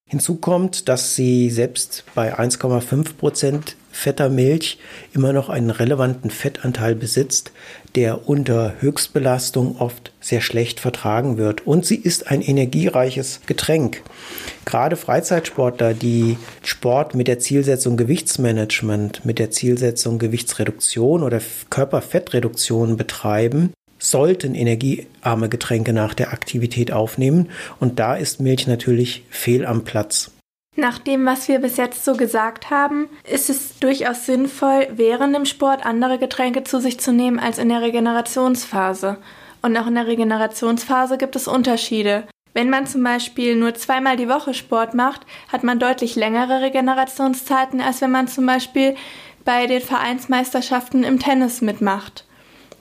Hinzu 0.07 0.35
kommt, 0.35 0.87
dass 0.87 1.15
sie 1.15 1.49
selbst 1.49 2.03
bei 2.13 2.37
1,5 2.37 3.15
Prozent 3.15 3.75
fetter 3.95 4.29
Milch 4.29 4.77
immer 5.13 5.31
noch 5.31 5.49
einen 5.49 5.69
relevanten 5.69 6.29
Fettanteil 6.29 6.95
besitzt, 6.95 7.51
der 7.95 8.27
unter 8.27 8.75
Höchstbelastung 8.81 9.77
oft 9.79 10.11
sehr 10.19 10.41
schlecht 10.41 10.81
vertragen 10.81 11.37
wird. 11.37 11.65
Und 11.65 11.85
sie 11.85 11.95
ist 11.95 12.27
ein 12.27 12.41
energiereiches 12.41 13.39
Getränk. 13.45 14.03
Gerade 14.65 14.97
Freizeitsportler, 14.97 15.93
die 15.93 16.37
Sport 16.61 17.15
mit 17.15 17.27
der 17.27 17.39
Zielsetzung 17.39 17.95
Gewichtsmanagement, 17.95 19.25
mit 19.25 19.39
der 19.39 19.51
Zielsetzung 19.51 20.19
Gewichtsreduktion 20.19 21.23
oder 21.23 21.39
Körperfettreduktion 21.69 22.97
betreiben, 22.97 23.71
sollten 23.97 24.55
energiearme 24.55 25.47
Getränke 25.47 25.93
nach 25.93 26.13
der 26.13 26.33
Aktivität 26.33 26.91
aufnehmen 26.91 27.49
und 27.79 27.97
da 27.97 28.15
ist 28.15 28.41
Milch 28.41 28.67
natürlich 28.67 29.23
fehl 29.29 29.65
am 29.65 29.85
Platz. 29.85 30.34
Nach 30.77 30.99
dem, 30.99 31.25
was 31.25 31.47
wir 31.47 31.59
bis 31.59 31.77
jetzt 31.77 32.03
so 32.03 32.13
gesagt 32.13 32.69
haben, 32.69 33.07
ist 33.23 33.49
es 33.49 33.79
durchaus 33.79 34.25
sinnvoll, 34.25 34.87
während 34.91 35.33
dem 35.33 35.45
Sport 35.45 35.85
andere 35.85 36.17
Getränke 36.17 36.65
zu 36.65 36.81
sich 36.81 36.99
zu 36.99 37.13
nehmen 37.13 37.39
als 37.39 37.57
in 37.59 37.69
der 37.69 37.81
Regenerationsphase. 37.81 39.17
Und 39.61 39.77
auch 39.77 39.87
in 39.87 39.95
der 39.95 40.07
Regenerationsphase 40.07 41.17
gibt 41.17 41.37
es 41.37 41.47
Unterschiede. 41.47 42.27
Wenn 42.53 42.69
man 42.69 42.87
zum 42.87 43.03
Beispiel 43.03 43.55
nur 43.55 43.73
zweimal 43.73 44.17
die 44.17 44.29
Woche 44.29 44.53
Sport 44.53 44.93
macht, 44.93 45.21
hat 45.51 45.63
man 45.63 45.79
deutlich 45.79 46.15
längere 46.15 46.61
Regenerationszeiten, 46.61 47.79
als 47.79 48.01
wenn 48.01 48.11
man 48.11 48.27
zum 48.27 48.45
Beispiel 48.45 48.95
bei 49.45 49.67
den 49.67 49.81
Vereinsmeisterschaften 49.81 51.03
im 51.03 51.19
Tennis 51.19 51.61
mitmacht. 51.61 52.25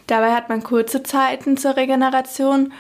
Dabei 0.06 0.32
hat 0.32 0.48
man 0.48 0.62
kurze 0.62 1.02
Zeiten 1.02 1.56
zur 1.56 1.76
Regeneration 1.76 2.72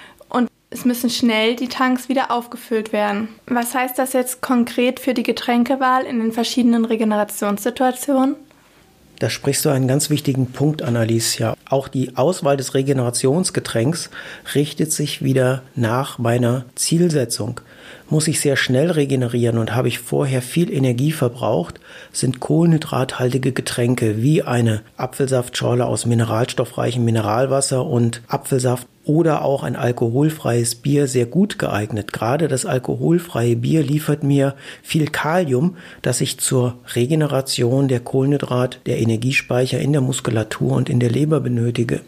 es 0.74 0.84
müssen 0.84 1.08
schnell 1.08 1.54
die 1.54 1.68
Tanks 1.68 2.08
wieder 2.08 2.32
aufgefüllt 2.32 2.92
werden. 2.92 3.28
Was 3.46 3.74
heißt 3.74 3.96
das 3.96 4.12
jetzt 4.12 4.40
konkret 4.40 4.98
für 4.98 5.14
die 5.14 5.22
Getränkewahl 5.22 6.04
in 6.04 6.18
den 6.18 6.32
verschiedenen 6.32 6.84
Regenerationssituationen? 6.84 8.34
Da 9.20 9.30
sprichst 9.30 9.64
du 9.64 9.68
einen 9.68 9.86
ganz 9.86 10.10
wichtigen 10.10 10.50
Punkt, 10.50 10.82
Annalies. 10.82 11.40
auch 11.70 11.86
die 11.86 12.16
Auswahl 12.16 12.56
des 12.56 12.74
Regenerationsgetränks 12.74 14.10
richtet 14.56 14.92
sich 14.92 15.22
wieder 15.22 15.62
nach 15.76 16.18
meiner 16.18 16.64
Zielsetzung. 16.74 17.60
Muss 18.10 18.28
ich 18.28 18.40
sehr 18.40 18.56
schnell 18.56 18.90
regenerieren 18.90 19.58
und 19.58 19.74
habe 19.74 19.88
ich 19.88 19.98
vorher 19.98 20.42
viel 20.42 20.70
Energie 20.70 21.10
verbraucht, 21.10 21.80
sind 22.12 22.38
kohlenhydrathaltige 22.38 23.52
Getränke 23.52 24.22
wie 24.22 24.42
eine 24.42 24.82
Apfelsaftschorle 24.96 25.86
aus 25.86 26.04
mineralstoffreichem 26.04 27.04
Mineralwasser 27.04 27.86
und 27.86 28.20
Apfelsaft 28.28 28.86
oder 29.04 29.42
auch 29.42 29.62
ein 29.62 29.76
alkoholfreies 29.76 30.76
Bier 30.76 31.08
sehr 31.08 31.26
gut 31.26 31.58
geeignet. 31.58 32.12
Gerade 32.12 32.48
das 32.48 32.66
alkoholfreie 32.66 33.56
Bier 33.56 33.82
liefert 33.82 34.22
mir 34.22 34.54
viel 34.82 35.06
Kalium, 35.06 35.76
das 36.02 36.20
ich 36.20 36.38
zur 36.38 36.78
Regeneration 36.94 37.88
der 37.88 38.00
Kohlenhydrat, 38.00 38.80
der 38.86 38.98
Energiespeicher 38.98 39.78
in 39.78 39.92
der 39.92 40.00
Muskulatur 40.00 40.72
und 40.72 40.88
in 40.88 41.00
der 41.00 41.10
Leber 41.10 41.40
benötige. 41.40 42.02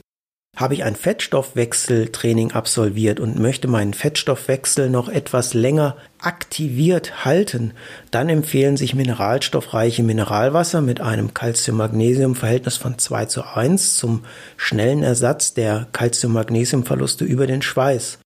Habe 0.57 0.73
ich 0.73 0.85
ein 0.85 0.97
Fettstoffwechseltraining 0.97 2.53
absolviert 2.53 3.21
und 3.21 3.39
möchte 3.39 3.69
meinen 3.69 3.93
Fettstoffwechsel 3.93 4.89
noch 4.89 5.11
etwas 5.11 5.53
länger 5.53 5.99
aktiviert 6.19 7.27
halten, 7.27 7.73
dann 8.11 8.31
empfehlen 8.31 8.79
sich 8.79 8.95
mineralstoffreiche 8.95 10.03
Mineralwasser 10.03 10.81
mit 10.81 11.03
einem 11.03 11.35
Calcium-Magnesium-Verhältnis 11.35 12.79
von 12.79 12.99
2 12.99 13.27
zu 13.27 13.43
1 13.45 13.99
zum 13.99 14.25
schnellen 14.57 15.03
Ersatz 15.03 15.53
der 15.53 15.89
Calcium-Magnesium-Verluste 15.93 17.27
über 17.27 17.47
den 17.47 17.61
Schweiß. 17.61 18.19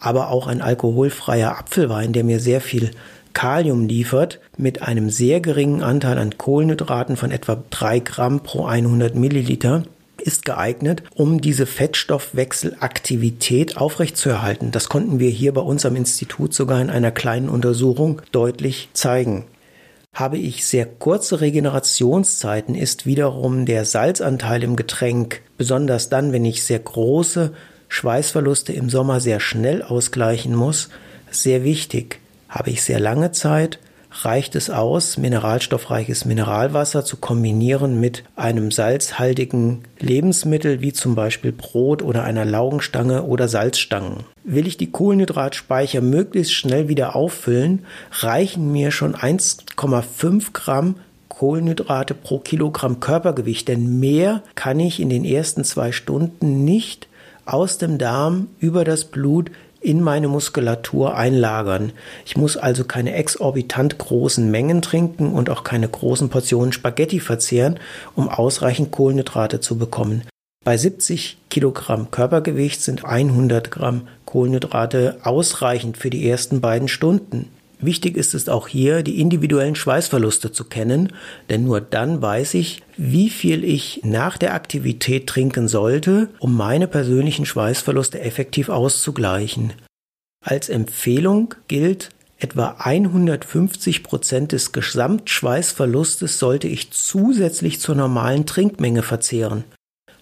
Aber 0.00 0.30
auch 0.30 0.48
ein 0.48 0.62
alkoholfreier 0.62 1.56
Apfelwein, 1.56 2.12
der 2.12 2.24
mir 2.24 2.40
sehr 2.40 2.60
viel 2.60 2.90
Kalium 3.32 3.86
liefert, 3.86 4.40
mit 4.56 4.82
einem 4.82 5.08
sehr 5.08 5.40
geringen 5.40 5.84
Anteil 5.84 6.18
an 6.18 6.36
Kohlenhydraten 6.36 7.16
von 7.16 7.30
etwa 7.30 7.62
3 7.70 8.00
Gramm 8.00 8.40
pro 8.40 8.64
100 8.66 9.14
Milliliter, 9.14 9.84
ist 10.26 10.44
geeignet, 10.44 11.04
um 11.14 11.40
diese 11.40 11.66
Fettstoffwechselaktivität 11.66 13.76
aufrechtzuerhalten. 13.76 14.72
Das 14.72 14.88
konnten 14.88 15.20
wir 15.20 15.30
hier 15.30 15.54
bei 15.54 15.60
uns 15.60 15.86
am 15.86 15.94
Institut 15.96 16.54
sogar 16.54 16.80
in 16.80 16.90
einer 16.90 17.12
kleinen 17.12 17.48
Untersuchung 17.48 18.22
deutlich 18.32 18.88
zeigen. 18.92 19.44
Habe 20.12 20.38
ich 20.38 20.66
sehr 20.66 20.86
kurze 20.86 21.40
Regenerationszeiten, 21.42 22.74
ist 22.74 23.06
wiederum 23.06 23.66
der 23.66 23.84
Salzanteil 23.84 24.62
im 24.62 24.74
Getränk, 24.74 25.42
besonders 25.58 26.08
dann, 26.08 26.32
wenn 26.32 26.44
ich 26.44 26.64
sehr 26.64 26.78
große 26.78 27.52
Schweißverluste 27.88 28.72
im 28.72 28.90
Sommer 28.90 29.20
sehr 29.20 29.40
schnell 29.40 29.82
ausgleichen 29.82 30.54
muss, 30.54 30.88
sehr 31.30 31.64
wichtig. 31.64 32.20
Habe 32.48 32.70
ich 32.70 32.82
sehr 32.82 32.98
lange 32.98 33.32
Zeit, 33.32 33.78
reicht 34.24 34.54
es 34.54 34.70
aus, 34.70 35.18
mineralstoffreiches 35.18 36.24
Mineralwasser 36.24 37.04
zu 37.04 37.16
kombinieren 37.16 38.00
mit 38.00 38.24
einem 38.36 38.70
salzhaltigen 38.70 39.82
Lebensmittel 39.98 40.80
wie 40.80 40.92
zum 40.92 41.14
Beispiel 41.14 41.52
Brot 41.52 42.02
oder 42.02 42.24
einer 42.24 42.44
Laugenstange 42.44 43.24
oder 43.24 43.48
Salzstangen. 43.48 44.24
Will 44.44 44.66
ich 44.66 44.76
die 44.76 44.90
Kohlenhydratspeicher 44.90 46.00
möglichst 46.00 46.52
schnell 46.52 46.88
wieder 46.88 47.16
auffüllen, 47.16 47.84
reichen 48.12 48.72
mir 48.72 48.90
schon 48.90 49.14
1,5 49.14 50.52
Gramm 50.52 50.96
Kohlenhydrate 51.28 52.14
pro 52.14 52.38
Kilogramm 52.38 53.00
Körpergewicht, 53.00 53.68
denn 53.68 54.00
mehr 54.00 54.42
kann 54.54 54.80
ich 54.80 55.00
in 55.00 55.10
den 55.10 55.24
ersten 55.24 55.64
zwei 55.64 55.92
Stunden 55.92 56.64
nicht 56.64 57.08
aus 57.44 57.78
dem 57.78 57.98
Darm 57.98 58.48
über 58.58 58.84
das 58.84 59.04
Blut 59.04 59.50
in 59.86 60.02
meine 60.02 60.26
Muskulatur 60.26 61.16
einlagern. 61.16 61.92
Ich 62.24 62.36
muss 62.36 62.56
also 62.56 62.84
keine 62.84 63.14
exorbitant 63.14 63.98
großen 63.98 64.50
Mengen 64.50 64.82
trinken 64.82 65.32
und 65.32 65.48
auch 65.48 65.62
keine 65.62 65.88
großen 65.88 66.28
Portionen 66.28 66.72
Spaghetti 66.72 67.20
verzehren, 67.20 67.78
um 68.16 68.28
ausreichend 68.28 68.90
Kohlenhydrate 68.90 69.60
zu 69.60 69.78
bekommen. 69.78 70.24
Bei 70.64 70.76
70 70.76 71.38
Kilogramm 71.48 72.10
Körpergewicht 72.10 72.82
sind 72.82 73.04
100 73.04 73.70
Gramm 73.70 74.08
Kohlenhydrate 74.24 75.18
ausreichend 75.22 75.96
für 75.96 76.10
die 76.10 76.28
ersten 76.28 76.60
beiden 76.60 76.88
Stunden. 76.88 77.48
Wichtig 77.78 78.16
ist 78.16 78.34
es 78.34 78.48
auch 78.48 78.68
hier, 78.68 79.02
die 79.02 79.20
individuellen 79.20 79.74
Schweißverluste 79.74 80.50
zu 80.50 80.64
kennen, 80.64 81.12
denn 81.50 81.64
nur 81.64 81.82
dann 81.82 82.22
weiß 82.22 82.54
ich, 82.54 82.82
wie 82.96 83.28
viel 83.28 83.64
ich 83.64 84.00
nach 84.02 84.38
der 84.38 84.54
Aktivität 84.54 85.26
trinken 85.26 85.68
sollte, 85.68 86.30
um 86.38 86.56
meine 86.56 86.88
persönlichen 86.88 87.44
Schweißverluste 87.44 88.20
effektiv 88.20 88.70
auszugleichen. 88.70 89.74
Als 90.42 90.70
Empfehlung 90.70 91.54
gilt, 91.68 92.10
etwa 92.38 92.76
150 92.78 94.02
Prozent 94.02 94.52
des 94.52 94.72
Gesamtschweißverlustes 94.72 96.38
sollte 96.38 96.68
ich 96.68 96.92
zusätzlich 96.92 97.80
zur 97.80 97.94
normalen 97.94 98.46
Trinkmenge 98.46 99.02
verzehren. 99.02 99.64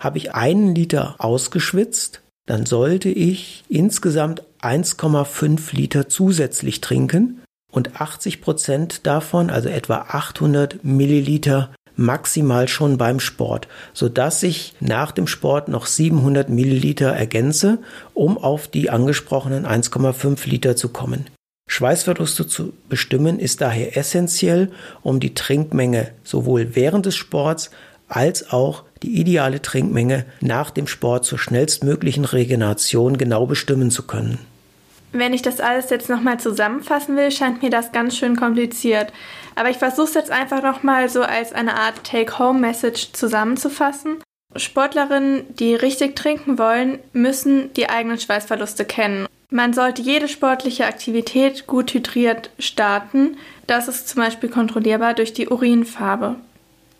Habe 0.00 0.18
ich 0.18 0.34
einen 0.34 0.74
Liter 0.74 1.14
ausgeschwitzt, 1.18 2.20
dann 2.46 2.66
sollte 2.66 3.10
ich 3.10 3.64
insgesamt 3.68 4.42
1,5 4.60 5.74
Liter 5.74 6.08
zusätzlich 6.08 6.80
trinken 6.80 7.40
und 7.74 8.00
80 8.00 8.40
Prozent 8.40 9.06
davon, 9.06 9.50
also 9.50 9.68
etwa 9.68 10.06
800 10.08 10.84
Milliliter, 10.84 11.70
maximal 11.96 12.68
schon 12.68 12.98
beim 12.98 13.20
Sport, 13.20 13.68
so 13.92 14.08
dass 14.08 14.42
ich 14.42 14.74
nach 14.80 15.10
dem 15.12 15.26
Sport 15.26 15.68
noch 15.68 15.86
700 15.86 16.48
Milliliter 16.48 17.10
ergänze, 17.10 17.78
um 18.14 18.38
auf 18.38 18.68
die 18.68 18.90
angesprochenen 18.90 19.66
1,5 19.66 20.48
Liter 20.48 20.76
zu 20.76 20.88
kommen. 20.88 21.26
Schweißverluste 21.68 22.46
zu 22.46 22.74
bestimmen 22.88 23.38
ist 23.38 23.60
daher 23.60 23.96
essentiell, 23.96 24.70
um 25.02 25.18
die 25.18 25.34
Trinkmenge 25.34 26.10
sowohl 26.22 26.74
während 26.74 27.06
des 27.06 27.16
Sports 27.16 27.70
als 28.06 28.52
auch 28.52 28.84
die 29.02 29.18
ideale 29.18 29.62
Trinkmenge 29.62 30.26
nach 30.40 30.70
dem 30.70 30.86
Sport 30.86 31.24
zur 31.24 31.38
schnellstmöglichen 31.38 32.24
Regeneration 32.24 33.18
genau 33.18 33.46
bestimmen 33.46 33.90
zu 33.90 34.02
können. 34.02 34.38
Wenn 35.16 35.32
ich 35.32 35.42
das 35.42 35.60
alles 35.60 35.90
jetzt 35.90 36.08
nochmal 36.08 36.40
zusammenfassen 36.40 37.16
will, 37.16 37.30
scheint 37.30 37.62
mir 37.62 37.70
das 37.70 37.92
ganz 37.92 38.16
schön 38.16 38.34
kompliziert. 38.34 39.12
Aber 39.54 39.70
ich 39.70 39.76
versuche 39.76 40.08
es 40.08 40.14
jetzt 40.14 40.32
einfach 40.32 40.60
nochmal 40.60 41.08
so 41.08 41.22
als 41.22 41.52
eine 41.52 41.76
Art 41.76 42.02
Take-Home-Message 42.02 43.12
zusammenzufassen. 43.12 44.16
Sportlerinnen, 44.56 45.54
die 45.54 45.76
richtig 45.76 46.16
trinken 46.16 46.58
wollen, 46.58 46.98
müssen 47.12 47.72
die 47.74 47.88
eigenen 47.88 48.18
Schweißverluste 48.18 48.84
kennen. 48.84 49.28
Man 49.50 49.72
sollte 49.72 50.02
jede 50.02 50.26
sportliche 50.26 50.84
Aktivität 50.84 51.68
gut 51.68 51.94
hydriert 51.94 52.50
starten. 52.58 53.36
Das 53.68 53.86
ist 53.86 54.08
zum 54.08 54.20
Beispiel 54.20 54.48
kontrollierbar 54.48 55.14
durch 55.14 55.32
die 55.32 55.48
Urinfarbe. 55.48 56.34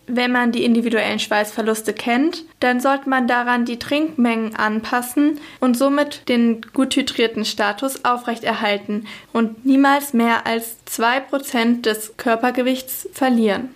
Wenn 0.07 0.31
man 0.31 0.51
die 0.51 0.63
individuellen 0.63 1.19
Schweißverluste 1.19 1.93
kennt, 1.93 2.43
dann 2.59 2.79
sollte 2.79 3.09
man 3.09 3.27
daran 3.27 3.65
die 3.65 3.79
Trinkmengen 3.79 4.55
anpassen 4.55 5.39
und 5.59 5.75
somit 5.75 6.29
den 6.29 6.61
gut 6.73 6.95
hydrierten 6.95 7.45
Status 7.45 8.05
aufrechterhalten 8.05 9.07
und 9.33 9.65
niemals 9.65 10.13
mehr 10.13 10.45
als 10.45 10.77
2% 10.87 11.81
des 11.81 12.17
Körpergewichts 12.17 13.09
verlieren. 13.13 13.73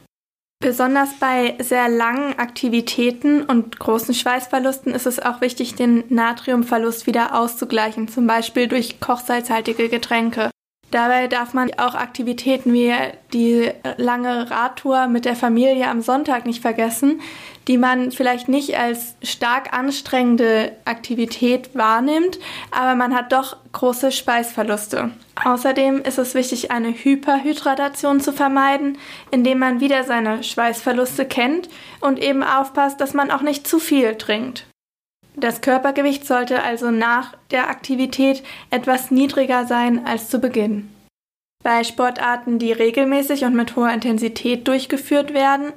Besonders 0.62 1.18
bei 1.20 1.56
sehr 1.60 1.88
langen 1.88 2.38
Aktivitäten 2.38 3.44
und 3.44 3.80
großen 3.80 4.14
Schweißverlusten 4.14 4.94
ist 4.94 5.08
es 5.08 5.20
auch 5.20 5.40
wichtig, 5.40 5.76
den 5.76 6.04
Natriumverlust 6.10 7.08
wieder 7.08 7.34
auszugleichen, 7.34 8.10
zum 8.10 8.28
Beispiel 8.28 8.68
durch 8.68 9.00
kochsalzhaltige 9.00 9.88
Getränke. 9.88 10.50
Dabei 10.92 11.28
darf 11.28 11.54
man 11.54 11.72
auch 11.78 11.94
Aktivitäten 11.94 12.74
wie 12.74 12.94
die 13.32 13.70
lange 13.98 14.50
Radtour 14.50 15.08
mit 15.08 15.26
der 15.26 15.36
Familie 15.36 15.88
am 15.88 16.02
Sonntag 16.02 16.48
nicht 16.48 16.62
vergessen, 16.62 17.22
die 17.68 17.78
man 17.78 18.12
vielleicht 18.12 18.50
nicht 18.50 18.76
als 18.76 19.16
stark 19.22 19.72
anstrengende 19.72 20.72
Aktivität 20.86 21.70
wahrnimmt, 21.76 22.40
aber 22.72 22.96
man 22.96 23.14
hat 23.16 23.32
doch 23.32 23.58
große 23.72 24.12
Speisverluste. 24.12 25.12
Außerdem 25.46 26.02
ist 26.02 26.18
es 26.18 26.34
wichtig, 26.34 26.72
eine 26.72 26.90
Hyperhydratation 26.92 28.20
zu 28.20 28.34
vermeiden, 28.34 28.98
indem 29.30 29.60
man 29.60 29.82
wieder 29.82 30.04
seine 30.04 30.44
Schweißverluste 30.44 31.26
kennt 31.26 31.70
und 32.02 32.20
eben 32.20 32.42
aufpasst, 32.42 33.00
dass 33.00 33.14
man 33.14 33.30
auch 33.30 33.42
nicht 33.42 33.68
zu 33.68 33.78
viel 33.78 34.16
trinkt. 34.16 34.66
Das 35.40 35.62
Körpergewicht 35.62 36.26
sollte 36.26 36.64
also 36.64 36.92
nach 36.92 37.36
der 37.52 37.70
Aktivität 37.70 38.44
etwas 38.70 39.10
niedriger 39.10 39.66
sein 39.66 40.06
als 40.06 40.30
zu 40.30 40.40
Beginn. 40.40 40.90
Bei 41.64 41.84
Sportarten, 41.84 42.60
die 42.60 42.72
regelmäßig 42.72 43.44
und 43.44 43.56
mit 43.56 43.76
hoher 43.76 43.92
Intensität 43.92 44.68
durchgeführt 44.68 45.34
werden, 45.34 45.74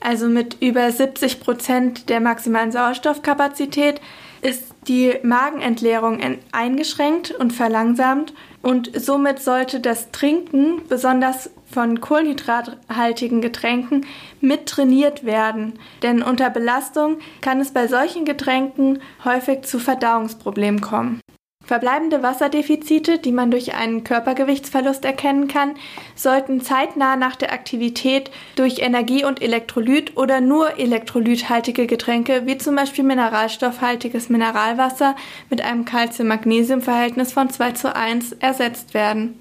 also 0.00 0.28
mit 0.28 0.58
über 0.60 0.90
70 0.90 1.40
Prozent 1.40 2.08
der 2.08 2.20
maximalen 2.20 2.72
Sauerstoffkapazität, 2.72 4.00
ist 4.42 4.74
die 4.86 5.14
Magenentleerung 5.22 6.20
eingeschränkt 6.52 7.30
und 7.30 7.52
verlangsamt 7.52 8.34
und 8.64 8.90
somit 8.98 9.40
sollte 9.40 9.78
das 9.78 10.10
Trinken, 10.10 10.80
besonders 10.88 11.50
von 11.70 12.00
kohlenhydrathaltigen 12.00 13.42
Getränken, 13.42 14.06
mit 14.40 14.64
trainiert 14.66 15.24
werden. 15.24 15.78
Denn 16.02 16.22
unter 16.22 16.48
Belastung 16.48 17.18
kann 17.42 17.60
es 17.60 17.72
bei 17.72 17.88
solchen 17.88 18.24
Getränken 18.24 19.00
häufig 19.22 19.62
zu 19.62 19.78
Verdauungsproblemen 19.78 20.80
kommen. 20.80 21.20
Verbleibende 21.64 22.22
Wasserdefizite, 22.22 23.18
die 23.18 23.32
man 23.32 23.50
durch 23.50 23.74
einen 23.74 24.04
Körpergewichtsverlust 24.04 25.04
erkennen 25.04 25.48
kann, 25.48 25.76
sollten 26.14 26.60
zeitnah 26.60 27.16
nach 27.16 27.36
der 27.36 27.52
Aktivität 27.52 28.30
durch 28.54 28.80
Energie- 28.80 29.24
und 29.24 29.40
Elektrolyt 29.40 30.16
oder 30.16 30.40
nur 30.40 30.78
elektrolythaltige 30.78 31.86
Getränke 31.86 32.42
wie 32.44 32.58
zum 32.58 32.76
Beispiel 32.76 33.04
mineralstoffhaltiges 33.04 34.28
Mineralwasser 34.28 35.16
mit 35.48 35.62
einem 35.62 35.86
Calcium-Magnesium-Verhältnis 35.86 37.32
von 37.32 37.48
2 37.48 37.72
zu 37.72 37.96
1 37.96 38.32
ersetzt 38.32 38.92
werden. 38.92 39.40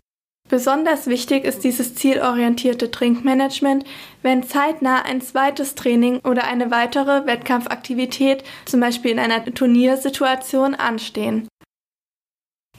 Besonders 0.49 1.07
wichtig 1.07 1.45
ist 1.45 1.63
dieses 1.63 1.95
zielorientierte 1.95 2.91
Trinkmanagement, 2.91 3.85
wenn 4.21 4.43
zeitnah 4.43 5.03
ein 5.03 5.21
zweites 5.21 5.75
Training 5.75 6.19
oder 6.19 6.43
eine 6.43 6.69
weitere 6.69 7.25
Wettkampfaktivität, 7.25 8.43
zum 8.65 8.81
Beispiel 8.81 9.11
in 9.11 9.19
einer 9.19 9.43
Turniersituation, 9.45 10.75
anstehen. 10.75 11.47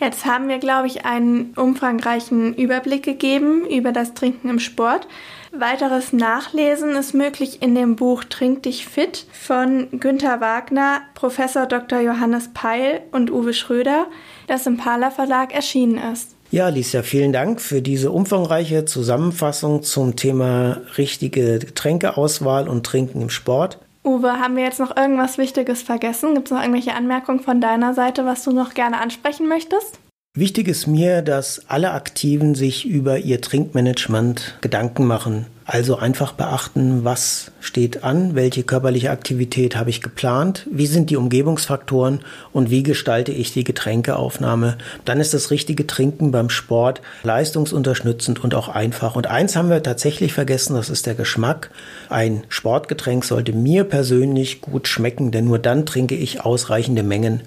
Jetzt 0.00 0.26
haben 0.26 0.48
wir, 0.48 0.58
glaube 0.58 0.88
ich, 0.88 1.04
einen 1.04 1.54
umfangreichen 1.54 2.54
Überblick 2.54 3.04
gegeben 3.04 3.64
über 3.64 3.92
das 3.92 4.12
Trinken 4.14 4.48
im 4.48 4.58
Sport. 4.58 5.06
Weiteres 5.52 6.12
Nachlesen 6.12 6.96
ist 6.96 7.14
möglich 7.14 7.62
in 7.62 7.76
dem 7.76 7.94
Buch 7.94 8.24
Trink 8.24 8.64
dich 8.64 8.86
fit 8.86 9.24
von 9.32 9.86
Günter 10.00 10.40
Wagner, 10.40 11.02
Professor 11.14 11.66
Dr. 11.66 12.00
Johannes 12.00 12.50
Peil 12.52 13.02
und 13.12 13.30
Uwe 13.30 13.54
Schröder, 13.54 14.06
das 14.48 14.66
im 14.66 14.78
Pala 14.78 15.12
Verlag 15.12 15.54
erschienen 15.54 15.98
ist. 16.12 16.34
Ja, 16.50 16.66
Alicia, 16.66 17.02
vielen 17.02 17.32
Dank 17.32 17.60
für 17.60 17.80
diese 17.80 18.10
umfangreiche 18.10 18.84
Zusammenfassung 18.84 19.84
zum 19.84 20.16
Thema 20.16 20.82
richtige 20.98 21.60
Getränkeauswahl 21.60 22.68
und 22.68 22.84
Trinken 22.84 23.22
im 23.22 23.30
Sport. 23.30 23.78
Uwe, 24.04 24.38
haben 24.38 24.56
wir 24.56 24.64
jetzt 24.64 24.80
noch 24.80 24.94
irgendwas 24.96 25.38
Wichtiges 25.38 25.82
vergessen? 25.82 26.34
Gibt 26.34 26.48
es 26.48 26.52
noch 26.52 26.60
irgendwelche 26.60 26.94
Anmerkungen 26.94 27.40
von 27.40 27.62
deiner 27.62 27.94
Seite, 27.94 28.26
was 28.26 28.44
du 28.44 28.52
noch 28.52 28.74
gerne 28.74 29.00
ansprechen 29.00 29.48
möchtest? 29.48 29.98
Wichtig 30.36 30.66
ist 30.66 30.88
mir, 30.88 31.22
dass 31.22 31.62
alle 31.68 31.92
Aktiven 31.92 32.56
sich 32.56 32.84
über 32.84 33.18
ihr 33.18 33.40
Trinkmanagement 33.40 34.58
Gedanken 34.62 35.06
machen. 35.06 35.46
Also 35.64 35.96
einfach 35.96 36.32
beachten, 36.32 37.04
was 37.04 37.52
steht 37.60 38.02
an, 38.02 38.34
welche 38.34 38.64
körperliche 38.64 39.12
Aktivität 39.12 39.76
habe 39.76 39.90
ich 39.90 40.02
geplant, 40.02 40.66
wie 40.68 40.88
sind 40.88 41.10
die 41.10 41.16
Umgebungsfaktoren 41.16 42.18
und 42.52 42.68
wie 42.68 42.82
gestalte 42.82 43.30
ich 43.30 43.52
die 43.52 43.62
Getränkeaufnahme. 43.62 44.76
Dann 45.04 45.20
ist 45.20 45.34
das 45.34 45.52
richtige 45.52 45.86
Trinken 45.86 46.32
beim 46.32 46.50
Sport 46.50 47.00
leistungsunterstützend 47.22 48.42
und 48.42 48.56
auch 48.56 48.66
einfach. 48.66 49.14
Und 49.14 49.28
eins 49.28 49.54
haben 49.54 49.70
wir 49.70 49.84
tatsächlich 49.84 50.32
vergessen, 50.32 50.74
das 50.74 50.90
ist 50.90 51.06
der 51.06 51.14
Geschmack. 51.14 51.70
Ein 52.08 52.42
Sportgetränk 52.48 53.24
sollte 53.24 53.52
mir 53.52 53.84
persönlich 53.84 54.60
gut 54.62 54.88
schmecken, 54.88 55.30
denn 55.30 55.44
nur 55.44 55.60
dann 55.60 55.86
trinke 55.86 56.16
ich 56.16 56.40
ausreichende 56.40 57.04
Mengen. 57.04 57.42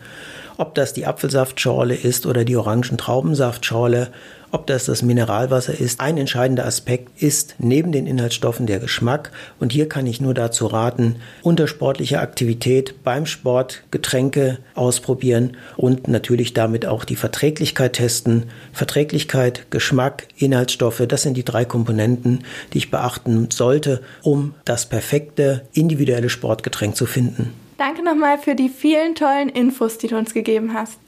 Ob 0.57 0.73
das 0.73 0.93
die 0.93 1.05
Apfelsaftschorle 1.05 1.93
ist 1.93 2.25
oder 2.25 2.43
die 2.43 2.55
Orangentraubensaftschorle, 2.55 4.09
ob 4.51 4.65
das 4.65 4.85
das 4.85 5.01
Mineralwasser 5.01 5.77
ist. 5.77 5.99
Ein 5.99 6.17
entscheidender 6.17 6.65
Aspekt 6.65 7.21
ist 7.21 7.55
neben 7.59 7.91
den 7.91 8.07
Inhaltsstoffen 8.07 8.65
der 8.65 8.79
Geschmack. 8.79 9.31
Und 9.59 9.71
hier 9.71 9.89
kann 9.89 10.07
ich 10.07 10.21
nur 10.21 10.33
dazu 10.33 10.65
raten, 10.67 11.17
unter 11.43 11.67
sportlicher 11.67 12.21
Aktivität 12.21 13.03
beim 13.03 13.25
Sport 13.25 13.83
Getränke 13.91 14.57
ausprobieren 14.73 15.57
und 15.75 16.07
natürlich 16.07 16.53
damit 16.53 16.85
auch 16.85 17.03
die 17.03 17.17
Verträglichkeit 17.17 17.93
testen. 17.93 18.45
Verträglichkeit, 18.73 19.69
Geschmack, 19.69 20.27
Inhaltsstoffe, 20.37 21.03
das 21.07 21.21
sind 21.21 21.35
die 21.35 21.45
drei 21.45 21.65
Komponenten, 21.65 22.45
die 22.73 22.79
ich 22.79 22.91
beachten 22.91 23.49
sollte, 23.51 24.01
um 24.23 24.55
das 24.65 24.87
perfekte 24.87 25.63
individuelle 25.73 26.29
Sportgetränk 26.29 26.95
zu 26.95 27.05
finden. 27.05 27.66
Danke 27.77 28.03
nochmal 28.03 28.37
für 28.39 28.55
die 28.55 28.69
vielen 28.69 29.15
tollen 29.15 29.49
Infos, 29.49 29.97
die 29.97 30.07
du 30.07 30.17
uns 30.17 30.33
gegeben 30.33 30.73
hast. 30.73 30.99